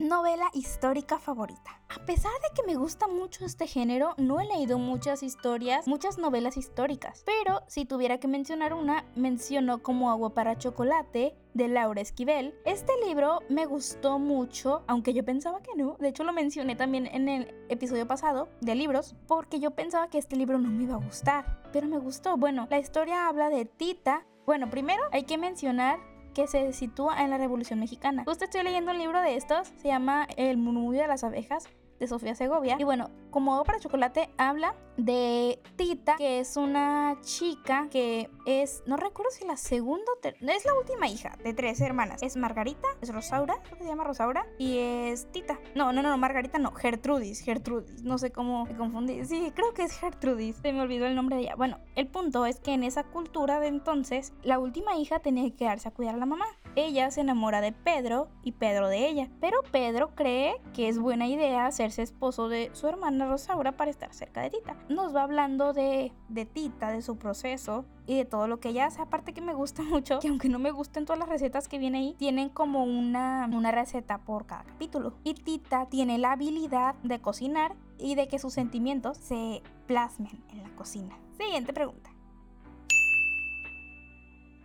Novela 0.00 0.50
histórica 0.54 1.20
favorita. 1.20 1.80
A 1.88 2.04
pesar 2.04 2.32
de 2.32 2.52
que 2.52 2.66
me 2.66 2.74
gusta 2.74 3.06
mucho 3.06 3.44
este 3.44 3.68
género, 3.68 4.14
no 4.18 4.40
he 4.40 4.44
leído 4.44 4.76
muchas 4.76 5.22
historias, 5.22 5.86
muchas 5.86 6.18
novelas 6.18 6.56
históricas. 6.56 7.22
Pero 7.24 7.62
si 7.68 7.84
tuviera 7.84 8.18
que 8.18 8.26
mencionar 8.26 8.74
una, 8.74 9.04
menciono 9.14 9.84
como 9.84 10.10
Agua 10.10 10.34
para 10.34 10.58
Chocolate 10.58 11.36
de 11.54 11.68
Laura 11.68 12.00
Esquivel. 12.00 12.56
Este 12.64 12.92
libro 13.06 13.38
me 13.48 13.66
gustó 13.66 14.18
mucho, 14.18 14.82
aunque 14.88 15.14
yo 15.14 15.24
pensaba 15.24 15.62
que 15.62 15.76
no. 15.76 15.96
De 16.00 16.08
hecho 16.08 16.24
lo 16.24 16.32
mencioné 16.32 16.74
también 16.74 17.06
en 17.06 17.28
el 17.28 17.54
episodio 17.68 18.08
pasado 18.08 18.48
de 18.60 18.74
libros, 18.74 19.14
porque 19.28 19.60
yo 19.60 19.70
pensaba 19.70 20.08
que 20.08 20.18
este 20.18 20.34
libro 20.34 20.58
no 20.58 20.70
me 20.70 20.82
iba 20.82 20.94
a 20.94 21.04
gustar. 21.04 21.62
Pero 21.72 21.86
me 21.86 21.98
gustó. 21.98 22.36
Bueno, 22.36 22.66
la 22.68 22.80
historia 22.80 23.28
habla 23.28 23.48
de 23.48 23.64
Tita. 23.64 24.26
Bueno, 24.44 24.68
primero 24.70 25.04
hay 25.12 25.22
que 25.22 25.38
mencionar 25.38 26.00
que 26.34 26.46
se 26.46 26.72
sitúa 26.72 27.22
en 27.22 27.30
la 27.30 27.38
Revolución 27.38 27.78
Mexicana. 27.78 28.24
Justo 28.26 28.44
estoy 28.44 28.62
leyendo 28.62 28.90
un 28.90 28.98
libro 28.98 29.22
de 29.22 29.36
estos, 29.36 29.68
se 29.80 29.88
llama 29.88 30.26
El 30.36 30.58
murmullo 30.58 31.00
de 31.00 31.08
las 31.08 31.24
abejas 31.24 31.68
de 31.98 32.06
Sofía 32.06 32.34
Segovia. 32.34 32.76
Y 32.78 32.84
bueno, 32.84 33.10
como 33.30 33.62
para 33.64 33.80
chocolate 33.80 34.30
habla 34.38 34.74
de 34.96 35.60
Tita, 35.76 36.16
que 36.16 36.38
es 36.38 36.56
una 36.56 37.18
chica 37.22 37.88
que 37.90 38.30
es, 38.46 38.82
no 38.86 38.96
recuerdo 38.96 39.30
si 39.32 39.44
la 39.44 39.56
segunda 39.56 40.04
o 40.12 40.26
es 40.26 40.64
la 40.64 40.74
última 40.74 41.08
hija 41.08 41.36
de 41.42 41.52
tres 41.52 41.80
hermanas. 41.80 42.22
Es 42.22 42.36
Margarita, 42.36 42.88
es 43.00 43.12
Rosaura, 43.12 43.56
creo 43.64 43.78
que 43.78 43.84
se 43.84 43.90
llama 43.90 44.04
Rosaura, 44.04 44.46
y 44.58 44.78
es 44.78 45.30
Tita. 45.32 45.58
No, 45.74 45.92
no, 45.92 46.02
no, 46.02 46.16
Margarita 46.16 46.58
no, 46.58 46.72
Gertrudis, 46.72 47.40
Gertrudis, 47.40 48.02
no 48.02 48.18
sé 48.18 48.30
cómo 48.30 48.66
me 48.66 48.76
confundí. 48.76 49.24
Sí, 49.24 49.52
creo 49.54 49.74
que 49.74 49.82
es 49.82 49.98
Gertrudis, 49.98 50.56
se 50.56 50.72
me 50.72 50.80
olvidó 50.80 51.06
el 51.06 51.14
nombre 51.14 51.36
de 51.36 51.42
ella. 51.42 51.56
Bueno, 51.56 51.78
el 51.96 52.06
punto 52.06 52.46
es 52.46 52.60
que 52.60 52.72
en 52.72 52.84
esa 52.84 53.04
cultura 53.04 53.60
de 53.60 53.68
entonces, 53.68 54.32
la 54.42 54.58
última 54.58 54.96
hija 54.96 55.18
tenía 55.18 55.44
que 55.44 55.56
quedarse 55.56 55.88
a 55.88 55.92
cuidar 55.92 56.14
a 56.14 56.18
la 56.18 56.26
mamá. 56.26 56.46
Ella 56.76 57.08
se 57.12 57.20
enamora 57.20 57.60
de 57.60 57.70
Pedro 57.70 58.28
y 58.42 58.50
Pedro 58.50 58.88
de 58.88 59.06
ella, 59.06 59.28
pero 59.40 59.62
Pedro 59.70 60.12
cree 60.16 60.60
que 60.72 60.88
es 60.88 60.98
buena 60.98 61.28
idea 61.28 61.66
hacerse 61.66 62.02
esposo 62.02 62.48
de 62.48 62.70
su 62.72 62.88
hermana 62.88 63.28
Rosaura 63.28 63.72
para 63.72 63.92
estar 63.92 64.12
cerca 64.12 64.40
de 64.40 64.50
Tita. 64.50 64.76
Nos 64.88 65.14
va 65.14 65.22
hablando 65.22 65.72
de, 65.72 66.10
de 66.28 66.46
Tita, 66.46 66.90
de 66.90 67.00
su 67.00 67.16
proceso 67.16 67.84
y 68.08 68.16
de 68.16 68.24
todo 68.24 68.48
lo 68.48 68.58
que 68.58 68.70
ella 68.70 68.86
hace. 68.86 69.00
Aparte 69.00 69.32
que 69.32 69.40
me 69.40 69.54
gusta 69.54 69.82
mucho, 69.84 70.18
que 70.18 70.26
aunque 70.26 70.48
no 70.48 70.58
me 70.58 70.72
gusten 70.72 71.04
todas 71.04 71.20
las 71.20 71.28
recetas 71.28 71.68
que 71.68 71.78
vienen 71.78 72.02
ahí, 72.02 72.14
tienen 72.18 72.48
como 72.48 72.82
una, 72.82 73.48
una 73.52 73.70
receta 73.70 74.18
por 74.18 74.46
cada 74.46 74.64
capítulo. 74.64 75.14
Y 75.22 75.34
Tita 75.34 75.86
tiene 75.86 76.18
la 76.18 76.32
habilidad 76.32 76.96
de 77.04 77.20
cocinar 77.20 77.76
y 77.98 78.16
de 78.16 78.26
que 78.26 78.40
sus 78.40 78.52
sentimientos 78.52 79.16
se 79.18 79.62
plasmen 79.86 80.42
en 80.50 80.64
la 80.64 80.70
cocina. 80.70 81.16
Siguiente 81.38 81.72
pregunta. 81.72 82.10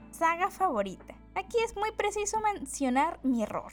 Saga 0.09 0.49
favorita. 0.49 1.18
Aquí 1.39 1.57
es 1.63 1.77
muy 1.77 1.93
preciso 1.93 2.41
mencionar 2.41 3.17
mi 3.23 3.43
error. 3.43 3.71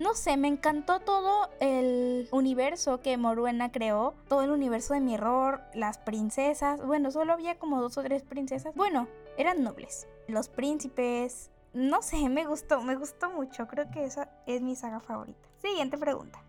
No 0.00 0.12
sé, 0.12 0.36
me 0.36 0.48
encantó 0.48 1.00
todo 1.00 1.48
el 1.60 2.28
universo 2.30 3.00
que 3.00 3.16
Moruena 3.16 3.72
creó, 3.72 4.14
todo 4.28 4.42
el 4.42 4.50
universo 4.50 4.92
de 4.92 5.00
mi 5.00 5.14
error, 5.14 5.62
las 5.72 5.96
princesas, 5.96 6.84
bueno, 6.84 7.10
solo 7.10 7.32
había 7.32 7.58
como 7.58 7.80
dos 7.80 7.96
o 7.96 8.02
tres 8.02 8.22
princesas, 8.22 8.74
bueno, 8.74 9.08
eran 9.38 9.62
nobles, 9.62 10.08
los 10.28 10.50
príncipes, 10.50 11.50
no 11.72 12.02
sé, 12.02 12.28
me 12.28 12.44
gustó, 12.44 12.82
me 12.82 12.96
gustó 12.96 13.30
mucho, 13.30 13.66
creo 13.66 13.90
que 13.90 14.04
esa 14.04 14.28
es 14.46 14.60
mi 14.60 14.76
saga 14.76 15.00
favorita. 15.00 15.48
Siguiente 15.62 15.96
pregunta. 15.96 16.42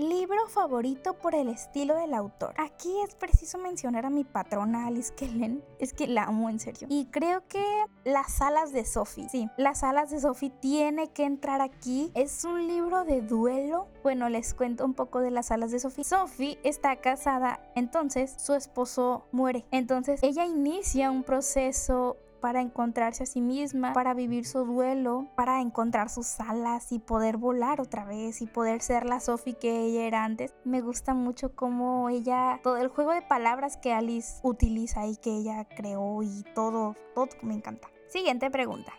Libro 0.00 0.48
favorito 0.48 1.12
por 1.12 1.34
el 1.34 1.50
estilo 1.50 1.94
del 1.94 2.14
autor. 2.14 2.54
Aquí 2.56 2.90
es 3.06 3.14
preciso 3.14 3.58
mencionar 3.58 4.06
a 4.06 4.10
mi 4.10 4.24
patrona 4.24 4.86
Alice 4.86 5.12
Kellen. 5.14 5.62
Es 5.78 5.92
que 5.92 6.06
la 6.06 6.22
amo 6.22 6.48
en 6.48 6.58
serio. 6.58 6.86
Y 6.90 7.04
creo 7.10 7.46
que 7.48 7.62
Las 8.04 8.40
alas 8.40 8.72
de 8.72 8.86
Sophie. 8.86 9.28
Sí, 9.28 9.50
Las 9.58 9.82
alas 9.82 10.08
de 10.08 10.18
Sophie 10.18 10.48
tiene 10.48 11.08
que 11.08 11.24
entrar 11.24 11.60
aquí. 11.60 12.10
Es 12.14 12.46
un 12.46 12.66
libro 12.66 13.04
de 13.04 13.20
duelo. 13.20 13.88
Bueno, 14.02 14.30
les 14.30 14.54
cuento 14.54 14.86
un 14.86 14.94
poco 14.94 15.20
de 15.20 15.30
Las 15.30 15.50
alas 15.50 15.70
de 15.70 15.78
Sophie. 15.78 16.04
Sophie 16.04 16.58
está 16.64 16.96
casada, 16.96 17.60
entonces 17.74 18.34
su 18.38 18.54
esposo 18.54 19.26
muere. 19.32 19.66
Entonces 19.70 20.22
ella 20.22 20.46
inicia 20.46 21.10
un 21.10 21.24
proceso 21.24 22.16
para 22.40 22.60
encontrarse 22.60 23.24
a 23.24 23.26
sí 23.26 23.40
misma, 23.40 23.92
para 23.92 24.14
vivir 24.14 24.46
su 24.46 24.64
duelo, 24.64 25.28
para 25.36 25.60
encontrar 25.60 26.08
sus 26.08 26.40
alas 26.40 26.92
y 26.92 26.98
poder 26.98 27.36
volar 27.36 27.80
otra 27.80 28.04
vez 28.04 28.42
y 28.42 28.46
poder 28.46 28.80
ser 28.80 29.04
la 29.04 29.20
Sophie 29.20 29.54
que 29.54 29.80
ella 29.80 30.06
era 30.06 30.24
antes. 30.24 30.54
Me 30.64 30.80
gusta 30.80 31.14
mucho 31.14 31.54
cómo 31.54 32.08
ella, 32.08 32.60
todo 32.62 32.76
el 32.78 32.88
juego 32.88 33.12
de 33.12 33.22
palabras 33.22 33.76
que 33.76 33.92
Alice 33.92 34.40
utiliza 34.42 35.06
y 35.06 35.16
que 35.16 35.30
ella 35.30 35.64
creó 35.64 36.22
y 36.22 36.44
todo, 36.54 36.96
todo 37.14 37.28
me 37.42 37.54
encanta. 37.54 37.88
Siguiente 38.08 38.50
pregunta. 38.50 38.92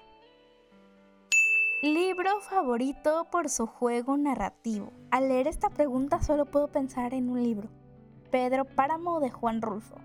Libro 1.81 2.39
favorito 2.41 3.25
por 3.31 3.49
su 3.49 3.65
juego 3.65 4.15
narrativo. 4.15 4.93
Al 5.09 5.29
leer 5.29 5.47
esta 5.47 5.69
pregunta 5.69 6.21
solo 6.21 6.45
puedo 6.45 6.67
pensar 6.67 7.15
en 7.15 7.29
un 7.29 7.41
libro. 7.41 7.69
Pedro 8.29 8.65
Páramo 8.65 9.19
de 9.19 9.31
Juan 9.31 9.61
Rulfo. 9.61 9.95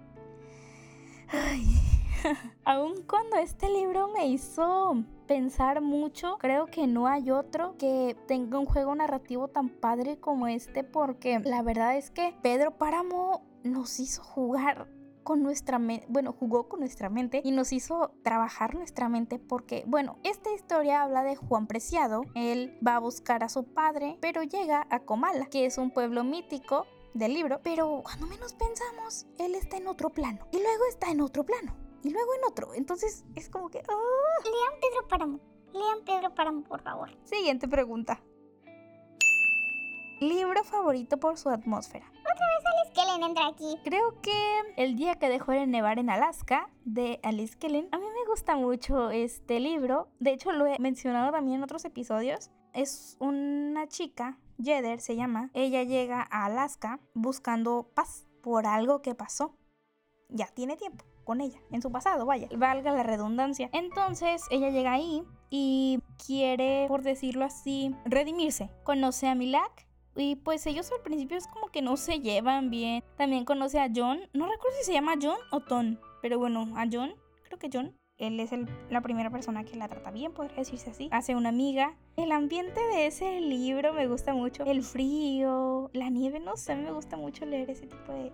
Ay, 1.29 1.86
Aun 2.65 3.03
cuando 3.07 3.37
este 3.37 3.69
libro 3.69 4.09
me 4.09 4.27
hizo 4.27 5.05
pensar 5.27 5.81
mucho, 5.81 6.37
creo 6.39 6.67
que 6.67 6.87
no 6.87 7.07
hay 7.07 7.31
otro 7.31 7.77
que 7.79 8.17
tenga 8.27 8.59
un 8.59 8.67
juego 8.67 8.95
narrativo 8.95 9.49
tan 9.49 9.69
padre 9.69 10.19
como 10.19 10.47
este 10.47 10.85
porque 10.85 11.41
la 11.41 11.63
verdad 11.63 11.97
es 11.97 12.11
que 12.11 12.35
Pedro 12.43 12.79
Páramo 12.79 13.43
nos 13.65 13.99
hizo 13.99 14.23
jugar 14.23 14.89
con 15.25 15.43
nuestra 15.43 15.81
mente, 15.81 16.07
bueno, 16.09 16.33
jugó 16.33 16.69
con 16.69 16.79
nuestra 16.81 17.11
mente 17.11 17.41
y 17.45 17.51
nos 17.51 17.73
hizo 17.73 18.13
trabajar 18.23 18.77
nuestra 18.77 19.09
mente 19.09 19.41
porque, 19.41 19.83
bueno, 19.89 20.19
esta 20.23 20.53
historia 20.53 21.03
habla 21.03 21.25
de 21.25 21.35
Juan 21.35 21.67
Preciado, 21.67 22.23
él 22.37 22.79
va 22.87 22.95
a 22.95 23.01
buscar 23.01 23.43
a 23.43 23.49
su 23.49 23.65
padre, 23.65 24.19
pero 24.21 24.45
llega 24.45 24.87
a 24.89 25.01
Comala, 25.01 25.47
que 25.47 25.67
es 25.67 25.79
un 25.79 25.91
pueblo 25.91 26.23
mítico 26.23 26.87
del 27.13 27.35
libro, 27.35 27.59
pero 27.65 28.03
cuando 28.05 28.29
menos 28.29 28.53
pensamos, 28.53 29.27
él 29.39 29.57
está 29.57 29.79
en 29.79 29.89
otro 29.89 30.11
plano 30.11 30.47
y 30.53 30.59
luego 30.59 30.85
está 30.89 31.11
en 31.11 31.21
otro 31.21 31.45
plano 31.45 31.86
y 32.07 32.11
luego 32.11 32.35
en 32.35 32.45
otro. 32.45 32.73
Entonces 32.75 33.25
es 33.35 33.51
como 33.51 33.69
que... 33.69 33.81
¡ah! 33.81 34.45
Lean 34.45 34.81
Pedro 34.81 35.09
Páramo. 35.09 35.41
Lean 35.73 36.05
Pedro 36.05 36.35
Páramo, 36.35 36.63
por 36.63 36.81
favor. 36.81 37.11
Siguiente 37.25 37.67
pregunta. 37.67 38.23
Libro 40.21 40.63
favorito 40.63 41.19
por 41.19 41.37
su 41.37 41.49
atmósfera. 41.49 42.07
Otra 42.07 42.33
vez 42.33 42.65
Alice 42.65 42.93
Kellen 42.95 43.29
entra 43.29 43.49
aquí. 43.49 43.77
Creo 43.83 44.21
que 44.23 44.33
El 44.77 44.97
día 44.97 45.17
que 45.17 45.29
dejó 45.29 45.51
de 45.51 45.67
nevar 45.67 45.99
en 45.99 46.09
Alaska 46.09 46.71
de 46.85 47.19
Alice 47.25 47.57
Kellen. 47.59 47.89
A 47.91 47.99
mí 47.99 48.05
me 48.05 48.31
gusta 48.31 48.55
mucho 48.55 49.11
este 49.11 49.59
libro. 49.59 50.09
De 50.21 50.31
hecho 50.31 50.53
lo 50.53 50.67
he 50.67 50.79
mencionado 50.79 51.33
también 51.33 51.57
en 51.57 51.65
otros 51.65 51.85
episodios. 51.85 52.51
Es 52.73 53.17
una 53.19 53.89
chica, 53.89 54.39
Jeder 54.63 55.01
se 55.01 55.17
llama. 55.17 55.51
Ella 55.55 55.83
llega 55.83 56.27
a 56.31 56.45
Alaska 56.45 57.01
buscando 57.15 57.91
paz 57.95 58.29
por 58.43 58.67
algo 58.67 59.03
que 59.03 59.17
pasó. 59.17 59.57
Ya 60.29 60.47
tiene 60.47 60.77
tiempo 60.77 61.05
con 61.27 61.41
ella, 61.41 61.59
en 61.73 61.83
su 61.83 61.91
pasado, 61.91 62.25
vaya, 62.25 62.49
valga 62.57 62.93
la 62.93 63.03
redundancia. 63.03 63.69
Entonces 63.73 64.43
ella 64.51 64.71
llega 64.71 64.93
ahí 64.93 65.25
y 65.51 65.99
quiere, 66.25 66.87
por 66.89 67.03
decirlo 67.03 67.45
así, 67.45 67.95
redimirse. 68.05 68.71
Conoce 68.85 69.27
a 69.27 69.35
Milak 69.35 69.87
y 70.15 70.37
pues 70.37 70.65
ellos 70.67 70.91
al 70.93 71.03
principio 71.03 71.37
es 71.37 71.49
como 71.49 71.67
que 71.67 71.83
no 71.83 71.97
se 71.97 72.21
llevan 72.21 72.71
bien. 72.71 73.03
También 73.17 73.45
conoce 73.45 73.81
a 73.81 73.91
John, 73.95 74.21
no 74.33 74.47
recuerdo 74.47 74.79
si 74.79 74.85
se 74.85 74.93
llama 74.93 75.15
John 75.21 75.37
o 75.51 75.61
Ton, 75.61 76.01
pero 76.23 76.39
bueno, 76.39 76.73
a 76.77 76.87
John, 76.91 77.15
creo 77.43 77.59
que 77.59 77.71
John. 77.73 77.95
Él 78.19 78.41
es 78.41 78.51
la 78.89 79.03
primera 79.03 79.29
persona 79.29 79.65
que 79.65 79.77
la 79.77 79.89
trata 79.89 80.11
bien, 80.11 80.33
podría 80.33 80.57
decirse 80.57 80.89
así. 80.89 81.11
Hace 81.13 81.35
una 81.35 81.51
amiga. 81.51 81.99
El 82.17 82.33
ambiente 82.33 82.81
de 82.81 83.09
ese 83.09 83.43
libro 83.43 83.93
me 83.93 84.07
gusta 84.07 84.33
mucho. 84.33 84.65
El 84.65 84.83
frío, 84.83 85.91
la 85.93 86.09
nieve, 86.09 86.41
no 86.41 86.57
sé, 86.57 86.77
me 86.77 86.93
gusta 86.93 87.19
mucho 87.19 87.45
leer 87.45 87.69
ese 87.69 87.87
tipo 87.87 88.13
de, 88.13 88.33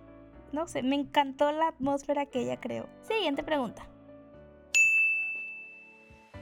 no 0.53 0.67
sé, 0.67 0.83
me 0.83 0.95
encantó 0.95 1.51
la 1.51 1.69
atmósfera 1.69 2.25
que 2.25 2.41
ella 2.41 2.59
creó. 2.59 2.87
Siguiente 3.01 3.43
pregunta. 3.43 3.87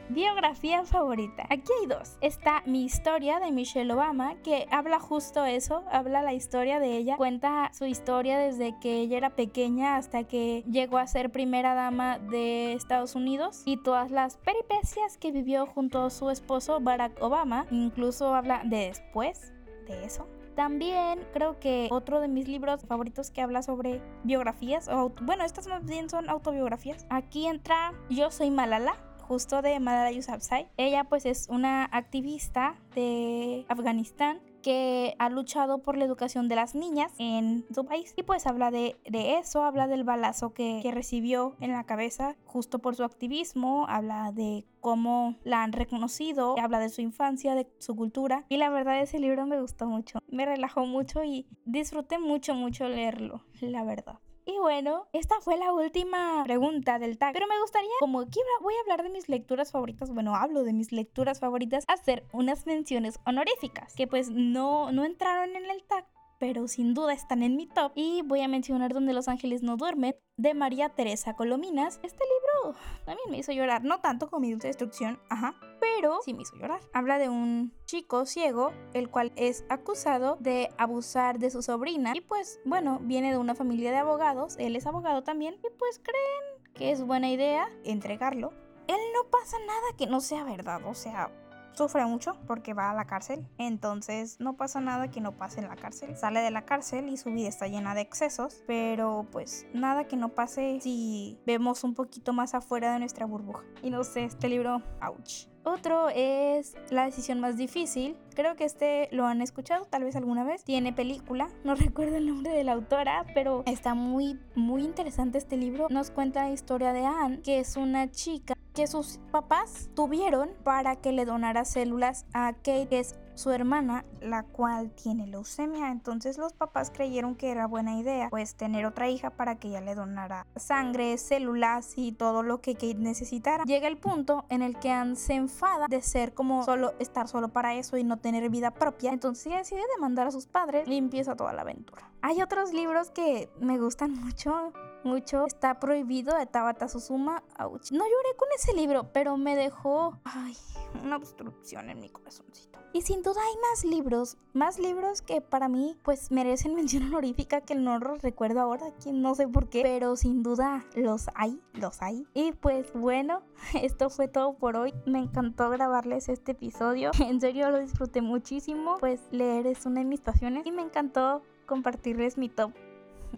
Biografía 0.09 0.83
favorita. 0.83 1.43
Aquí 1.49 1.71
hay 1.79 1.87
dos. 1.87 2.17
Está 2.19 2.63
Mi 2.65 2.83
historia 2.83 3.39
de 3.39 3.51
Michelle 3.51 3.93
Obama, 3.93 4.35
que 4.43 4.67
habla 4.69 4.99
justo 4.99 5.45
eso, 5.45 5.85
habla 5.89 6.21
la 6.21 6.33
historia 6.33 6.81
de 6.81 6.97
ella, 6.97 7.15
cuenta 7.15 7.71
su 7.73 7.85
historia 7.85 8.37
desde 8.37 8.77
que 8.81 8.99
ella 8.99 9.15
era 9.15 9.29
pequeña 9.29 9.95
hasta 9.95 10.25
que 10.25 10.65
llegó 10.69 10.97
a 10.97 11.07
ser 11.07 11.31
primera 11.31 11.75
dama 11.75 12.19
de 12.19 12.73
Estados 12.73 13.15
Unidos 13.15 13.61
y 13.63 13.77
todas 13.77 14.11
las 14.11 14.35
peripecias 14.35 15.17
que 15.17 15.31
vivió 15.31 15.65
junto 15.65 16.03
a 16.03 16.09
su 16.09 16.29
esposo 16.29 16.81
Barack 16.81 17.23
Obama. 17.23 17.65
Incluso 17.71 18.35
habla 18.35 18.63
de 18.65 18.87
después 18.87 19.53
de 19.87 20.03
eso. 20.03 20.27
También 20.55 21.19
creo 21.33 21.59
que 21.59 21.87
otro 21.91 22.19
de 22.19 22.27
mis 22.27 22.47
libros 22.47 22.81
favoritos 22.85 23.31
que 23.31 23.41
habla 23.41 23.61
sobre 23.61 24.01
biografías, 24.23 24.87
o 24.89 25.13
bueno, 25.21 25.43
estas 25.43 25.67
más 25.67 25.85
bien 25.85 26.09
son 26.09 26.29
autobiografías. 26.29 27.05
Aquí 27.09 27.47
entra 27.47 27.93
Yo 28.09 28.31
soy 28.31 28.51
Malala, 28.51 28.95
justo 29.21 29.61
de 29.61 29.79
Malala 29.79 30.11
Yousafzai. 30.11 30.67
Ella 30.77 31.05
pues 31.05 31.25
es 31.25 31.47
una 31.49 31.85
activista 31.85 32.75
de 32.95 33.65
Afganistán 33.69 34.41
que 34.61 35.15
ha 35.19 35.29
luchado 35.29 35.79
por 35.79 35.97
la 35.97 36.05
educación 36.05 36.47
de 36.47 36.55
las 36.55 36.75
niñas 36.75 37.13
en 37.17 37.65
su 37.73 37.85
país 37.85 38.13
y 38.15 38.23
pues 38.23 38.47
habla 38.47 38.71
de, 38.71 38.97
eso, 39.03 39.63
habla 39.63 39.87
del 39.87 40.03
balazo 40.03 40.53
que, 40.53 40.79
que, 40.81 40.91
recibió 40.91 41.55
en 41.59 41.71
la 41.71 41.85
cabeza 41.85 42.35
justo 42.45 42.79
por 42.79 42.95
su 42.95 43.03
activismo, 43.03 43.85
habla 43.87 44.31
de 44.31 44.65
cómo 44.79 45.35
la 45.43 45.63
han 45.63 45.73
reconocido, 45.73 46.55
habla 46.59 46.79
de 46.79 46.89
su 46.89 47.01
infancia, 47.01 47.55
de 47.55 47.67
su 47.79 47.95
cultura 47.95 48.45
y 48.49 48.57
la 48.57 48.69
verdad 48.69 49.01
ese 49.01 49.19
libro 49.19 49.45
me 49.45 49.59
gustó 49.59 49.87
mucho, 49.87 50.19
me 50.27 50.45
relajó 50.45 50.85
mucho 50.85 51.23
y 51.23 51.47
disfruté 51.65 52.19
mucho 52.19 52.55
mucho 52.55 52.87
leerlo, 52.87 53.43
la 53.61 53.83
verdad. 53.83 54.19
Y 54.45 54.57
bueno, 54.57 55.07
esta 55.13 55.39
fue 55.41 55.57
la 55.57 55.71
última 55.73 56.43
pregunta 56.43 56.99
del 56.99 57.17
tag. 57.17 57.33
Pero 57.33 57.47
me 57.47 57.59
gustaría, 57.61 57.89
como 57.99 58.21
aquí 58.21 58.39
voy 58.61 58.73
a 58.73 58.81
hablar 58.81 59.03
de 59.03 59.09
mis 59.09 59.29
lecturas 59.29 59.71
favoritas, 59.71 60.11
bueno, 60.11 60.35
hablo 60.35 60.63
de 60.63 60.73
mis 60.73 60.91
lecturas 60.91 61.39
favoritas, 61.39 61.85
hacer 61.87 62.25
unas 62.31 62.65
menciones 62.65 63.19
honoríficas 63.25 63.93
que 63.95 64.07
pues 64.07 64.29
no, 64.29 64.91
no 64.91 65.05
entraron 65.05 65.55
en 65.55 65.69
el 65.69 65.83
tag, 65.83 66.05
pero 66.41 66.67
sin 66.67 66.95
duda 66.95 67.13
están 67.13 67.43
en 67.43 67.55
mi 67.55 67.67
top. 67.67 67.91
Y 67.93 68.23
voy 68.23 68.41
a 68.41 68.47
mencionar 68.47 68.95
Donde 68.95 69.13
los 69.13 69.27
ángeles 69.27 69.61
no 69.61 69.77
duermen, 69.77 70.15
de 70.37 70.55
María 70.55 70.89
Teresa 70.89 71.35
Colominas. 71.35 71.99
Este 72.01 72.23
libro 72.23 72.75
también 73.05 73.29
me 73.29 73.37
hizo 73.37 73.51
llorar, 73.51 73.83
no 73.83 74.01
tanto 74.01 74.27
como 74.27 74.41
mi 74.41 74.51
dulce 74.51 74.67
destrucción, 74.67 75.19
ajá, 75.29 75.53
pero 75.79 76.19
sí 76.25 76.33
me 76.33 76.41
hizo 76.41 76.57
llorar. 76.57 76.81
Habla 76.93 77.19
de 77.19 77.29
un 77.29 77.73
chico 77.85 78.25
ciego, 78.25 78.71
el 78.95 79.11
cual 79.11 79.31
es 79.35 79.65
acusado 79.69 80.37
de 80.39 80.69
abusar 80.79 81.37
de 81.37 81.51
su 81.51 81.61
sobrina. 81.61 82.13
Y 82.15 82.21
pues, 82.21 82.59
bueno, 82.65 82.97
viene 83.03 83.31
de 83.31 83.37
una 83.37 83.53
familia 83.53 83.91
de 83.91 83.97
abogados, 83.97 84.55
él 84.57 84.75
es 84.75 84.87
abogado 84.87 85.21
también, 85.21 85.53
y 85.63 85.69
pues 85.77 85.99
creen 85.99 86.73
que 86.73 86.89
es 86.89 87.03
buena 87.03 87.29
idea 87.29 87.69
entregarlo. 87.83 88.51
Él 88.87 88.99
no 89.13 89.29
pasa 89.29 89.57
nada 89.59 89.95
que 89.95 90.07
no 90.07 90.21
sea 90.21 90.43
verdad, 90.43 90.81
o 90.87 90.95
sea, 90.95 91.31
sufre 91.73 92.05
mucho 92.05 92.37
porque 92.47 92.73
va 92.73 92.91
a 92.91 92.93
la 92.93 93.05
cárcel. 93.05 93.47
Entonces 93.57 94.37
no 94.39 94.57
pasa 94.57 94.81
nada 94.81 95.09
que 95.09 95.21
no 95.21 95.33
pase 95.33 95.59
en 95.59 95.67
la 95.67 95.75
cárcel. 95.75 96.15
Sale 96.17 96.41
de 96.41 96.51
la 96.51 96.65
cárcel 96.65 97.09
y 97.09 97.17
su 97.17 97.31
vida 97.31 97.49
está 97.49 97.67
llena 97.67 97.95
de 97.95 98.01
excesos. 98.01 98.63
Pero 98.67 99.27
pues 99.31 99.65
nada 99.73 100.05
que 100.05 100.15
no 100.15 100.29
pase 100.29 100.79
si 100.81 101.37
vemos 101.45 101.83
un 101.83 101.93
poquito 101.93 102.33
más 102.33 102.53
afuera 102.53 102.93
de 102.93 102.99
nuestra 102.99 103.25
burbuja. 103.25 103.63
Y 103.81 103.89
no 103.89 104.03
sé, 104.03 104.23
este 104.23 104.49
libro, 104.49 104.81
ouch. 105.01 105.50
Otro 105.63 106.09
es 106.09 106.75
La 106.89 107.05
decisión 107.05 107.39
más 107.39 107.57
difícil. 107.57 108.17
Creo 108.35 108.55
que 108.55 108.65
este 108.65 109.09
lo 109.11 109.25
han 109.25 109.41
escuchado 109.41 109.85
tal 109.85 110.03
vez 110.03 110.15
alguna 110.15 110.43
vez. 110.43 110.63
Tiene 110.63 110.93
película, 110.93 111.49
no 111.63 111.75
recuerdo 111.75 112.17
el 112.17 112.27
nombre 112.27 112.51
de 112.51 112.63
la 112.63 112.73
autora, 112.73 113.25
pero 113.33 113.63
está 113.65 113.93
muy, 113.93 114.39
muy 114.55 114.83
interesante 114.83 115.37
este 115.37 115.57
libro. 115.57 115.87
Nos 115.89 116.11
cuenta 116.11 116.45
la 116.45 116.51
historia 116.51 116.93
de 116.93 117.05
Anne, 117.05 117.41
que 117.41 117.59
es 117.59 117.77
una 117.77 118.09
chica 118.09 118.55
que 118.73 118.87
sus 118.87 119.19
papás 119.31 119.89
tuvieron 119.95 120.49
para 120.63 120.95
que 120.95 121.11
le 121.11 121.25
donara 121.25 121.65
células 121.65 122.25
a 122.33 122.53
Kate, 122.53 122.87
que 122.87 122.99
es 122.99 123.15
su 123.35 123.51
hermana, 123.51 124.05
la 124.21 124.43
cual 124.43 124.91
tiene 124.91 125.27
leucemia. 125.27 125.91
Entonces 125.91 126.37
los 126.37 126.53
papás 126.53 126.91
creyeron 126.91 127.35
que 127.35 127.51
era 127.51 127.67
buena 127.67 127.97
idea, 127.97 128.29
pues 128.29 128.55
tener 128.55 128.85
otra 128.85 129.09
hija 129.09 129.31
para 129.31 129.55
que 129.55 129.69
ella 129.69 129.81
le 129.81 129.95
donara 129.95 130.47
sangre, 130.55 131.17
células 131.17 131.97
y 131.97 132.11
todo 132.11 132.43
lo 132.43 132.61
que 132.61 132.73
Kate 132.73 132.95
necesitara. 132.95 133.63
Llega 133.65 133.87
el 133.87 133.97
punto 133.97 134.45
en 134.49 134.61
el 134.61 134.77
que 134.79 134.91
Anne 134.91 135.15
se 135.15 135.33
enfada 135.33 135.87
de 135.87 136.01
ser 136.01 136.33
como 136.33 136.63
solo 136.63 136.93
estar 136.99 137.27
solo 137.27 137.49
para 137.49 137.75
eso 137.75 137.97
y 137.97 138.03
no 138.03 138.17
tener 138.17 138.49
vida 138.49 138.71
propia. 138.71 139.11
Entonces 139.11 139.47
ella 139.47 139.57
decide 139.57 139.81
demandar 139.95 140.27
a 140.27 140.31
sus 140.31 140.47
padres 140.47 140.87
y 140.87 141.01
toda 141.35 141.53
la 141.53 141.61
aventura. 141.61 142.09
Hay 142.21 142.41
otros 142.41 142.73
libros 142.73 143.09
que 143.11 143.49
me 143.59 143.77
gustan 143.77 144.13
mucho 144.13 144.73
mucho. 145.03 145.45
Está 145.45 145.79
prohibido 145.79 146.35
de 146.37 146.45
Tabata 146.45 146.87
Susuma. 146.87 147.43
Ouch. 147.59 147.91
No 147.91 148.03
lloré 148.03 148.35
con 148.37 148.47
ese 148.55 148.73
libro, 148.73 149.11
pero 149.11 149.37
me 149.37 149.55
dejó 149.55 150.19
ay, 150.23 150.55
una 151.03 151.17
obstrucción 151.17 151.89
en 151.89 151.99
mi 151.99 152.09
corazoncito. 152.09 152.79
Y 152.93 153.03
sin 153.03 153.21
duda 153.21 153.39
hay 153.41 153.55
más 153.69 153.85
libros, 153.85 154.37
más 154.53 154.77
libros 154.77 155.21
que 155.21 155.39
para 155.39 155.69
mí 155.69 155.95
pues 156.03 156.29
merecen 156.29 156.75
mención 156.75 157.03
honorífica 157.03 157.61
que 157.61 157.75
no 157.75 157.97
los 157.99 158.21
recuerdo 158.21 158.59
ahora, 158.59 158.91
que 159.03 159.13
no 159.13 159.33
sé 159.35 159.47
por 159.47 159.69
qué, 159.69 159.81
pero 159.81 160.15
sin 160.15 160.43
duda 160.43 160.85
los 160.95 161.27
hay, 161.35 161.61
los 161.73 162.01
hay. 162.01 162.27
Y 162.33 162.51
pues 162.51 162.91
bueno, 162.93 163.43
esto 163.81 164.09
fue 164.09 164.27
todo 164.27 164.53
por 164.53 164.75
hoy. 164.75 164.93
Me 165.05 165.19
encantó 165.19 165.69
grabarles 165.69 166.29
este 166.29 166.51
episodio. 166.51 167.11
En 167.31 167.39
serio 167.39 167.71
lo 167.71 167.79
disfruté 167.79 168.21
muchísimo, 168.21 168.97
pues 168.99 169.21
leer 169.31 169.65
es 169.65 169.85
una 169.85 170.01
de 170.01 170.05
mis 170.05 170.19
pasiones 170.19 170.65
y 170.65 170.71
me 170.71 170.81
encantó 170.81 171.43
compartirles 171.65 172.37
mi 172.37 172.49
top 172.49 172.73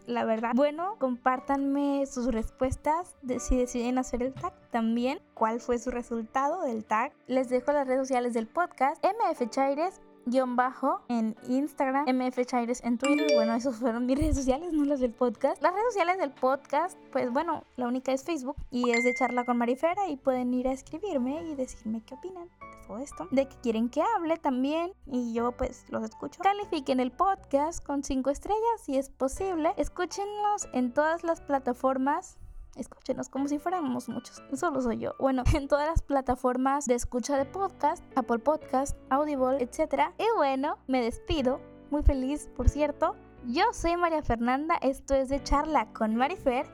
la 0.06 0.26
verdad. 0.26 0.52
Bueno, 0.56 0.96
compártanme 1.00 2.06
sus 2.06 2.28
respuestas 2.28 3.16
de 3.22 3.40
si 3.40 3.58
deciden 3.58 3.98
hacer 3.98 4.24
el 4.24 4.34
tag 4.34 4.54
también. 4.72 5.20
¿Cuál 5.34 5.60
fue 5.60 5.80
su 5.80 5.92
resultado 5.92 6.64
del 6.64 6.86
tag? 6.86 7.14
Les 7.28 7.50
dejo 7.50 7.72
las 7.72 7.88
redes 7.88 8.02
sociales 8.02 8.34
del 8.34 8.48
podcast. 8.48 9.04
MF 9.04 9.50
Chaires 9.50 10.02
guion 10.26 10.56
bajo 10.56 11.02
en 11.10 11.36
Instagram, 11.48 12.06
MF 12.08 12.46
Chaires 12.46 12.84
en 12.84 12.98
Twitter. 12.98 13.28
Bueno, 13.36 13.54
esos 13.54 13.76
fueron 13.76 14.06
mis 14.06 14.18
redes 14.20 14.36
sociales, 14.36 14.74
no 14.74 14.86
las 14.86 15.00
del 15.00 15.12
podcast. 15.12 15.62
Las 15.62 15.74
redes 15.74 15.88
sociales 15.88 16.18
del 16.18 16.32
podcast, 16.32 16.98
pues 17.12 17.32
bueno, 17.32 17.64
la 17.76 17.88
única 17.88 18.12
es 18.12 18.24
Facebook 18.24 18.56
y 18.72 18.92
es 18.92 19.04
de 19.04 19.14
charla 19.14 19.46
con 19.46 19.58
Marifera 19.58 20.08
y 20.10 20.18
pueden 20.18 20.54
ir 20.54 20.68
a 20.68 20.72
escribirme 20.72 21.44
y 21.44 21.56
decirme 21.56 22.02
qué 22.06 22.16
opinan 22.16 22.46
de 22.46 22.88
todo 22.88 22.98
esto, 23.00 23.28
de 23.32 23.48
que 23.48 23.56
quieren 23.58 23.90
que 23.90 24.02
hable 24.02 24.38
también 24.38 24.94
y 25.06 25.34
yo 25.34 25.52
pues 25.54 25.86
los 25.90 26.04
escucho. 26.04 26.42
Califiquen 26.42 27.00
el 27.00 27.12
podcast 27.12 27.86
con 27.86 28.04
5 28.04 28.30
estrellas 28.30 28.82
si 28.84 28.98
es 28.98 29.10
posible. 29.10 29.74
Escúchenlos 29.78 30.68
en 30.74 30.94
todas 30.94 31.24
las 31.24 31.42
plataformas 31.42 32.38
Escúchenos 32.76 33.30
como 33.30 33.48
si 33.48 33.60
fuéramos 33.60 34.10
muchos. 34.10 34.42
Solo 34.54 34.82
soy 34.82 34.98
yo. 34.98 35.14
Bueno, 35.20 35.44
en 35.54 35.68
todas 35.68 35.88
las 35.88 36.02
plataformas 36.02 36.86
de 36.86 36.96
escucha 36.96 37.38
de 37.38 37.46
podcast, 37.46 38.04
Apple 38.16 38.40
Podcast, 38.40 38.98
Audible, 39.10 39.58
etc. 39.62 40.12
Y 40.18 40.26
bueno, 40.36 40.78
me 40.88 41.02
despido. 41.02 41.62
Muy 41.92 42.04
feliz, 42.04 42.50
por 42.56 42.70
cierto. 42.70 43.16
Yo 43.46 43.66
soy 43.74 43.98
María 43.98 44.24
Fernanda. 44.24 44.76
Esto 44.82 45.14
es 45.14 45.30
de 45.30 45.44
charla 45.44 45.92
con 45.94 46.16
Marifer. 46.16 46.66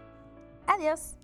Adiós. 0.67 1.18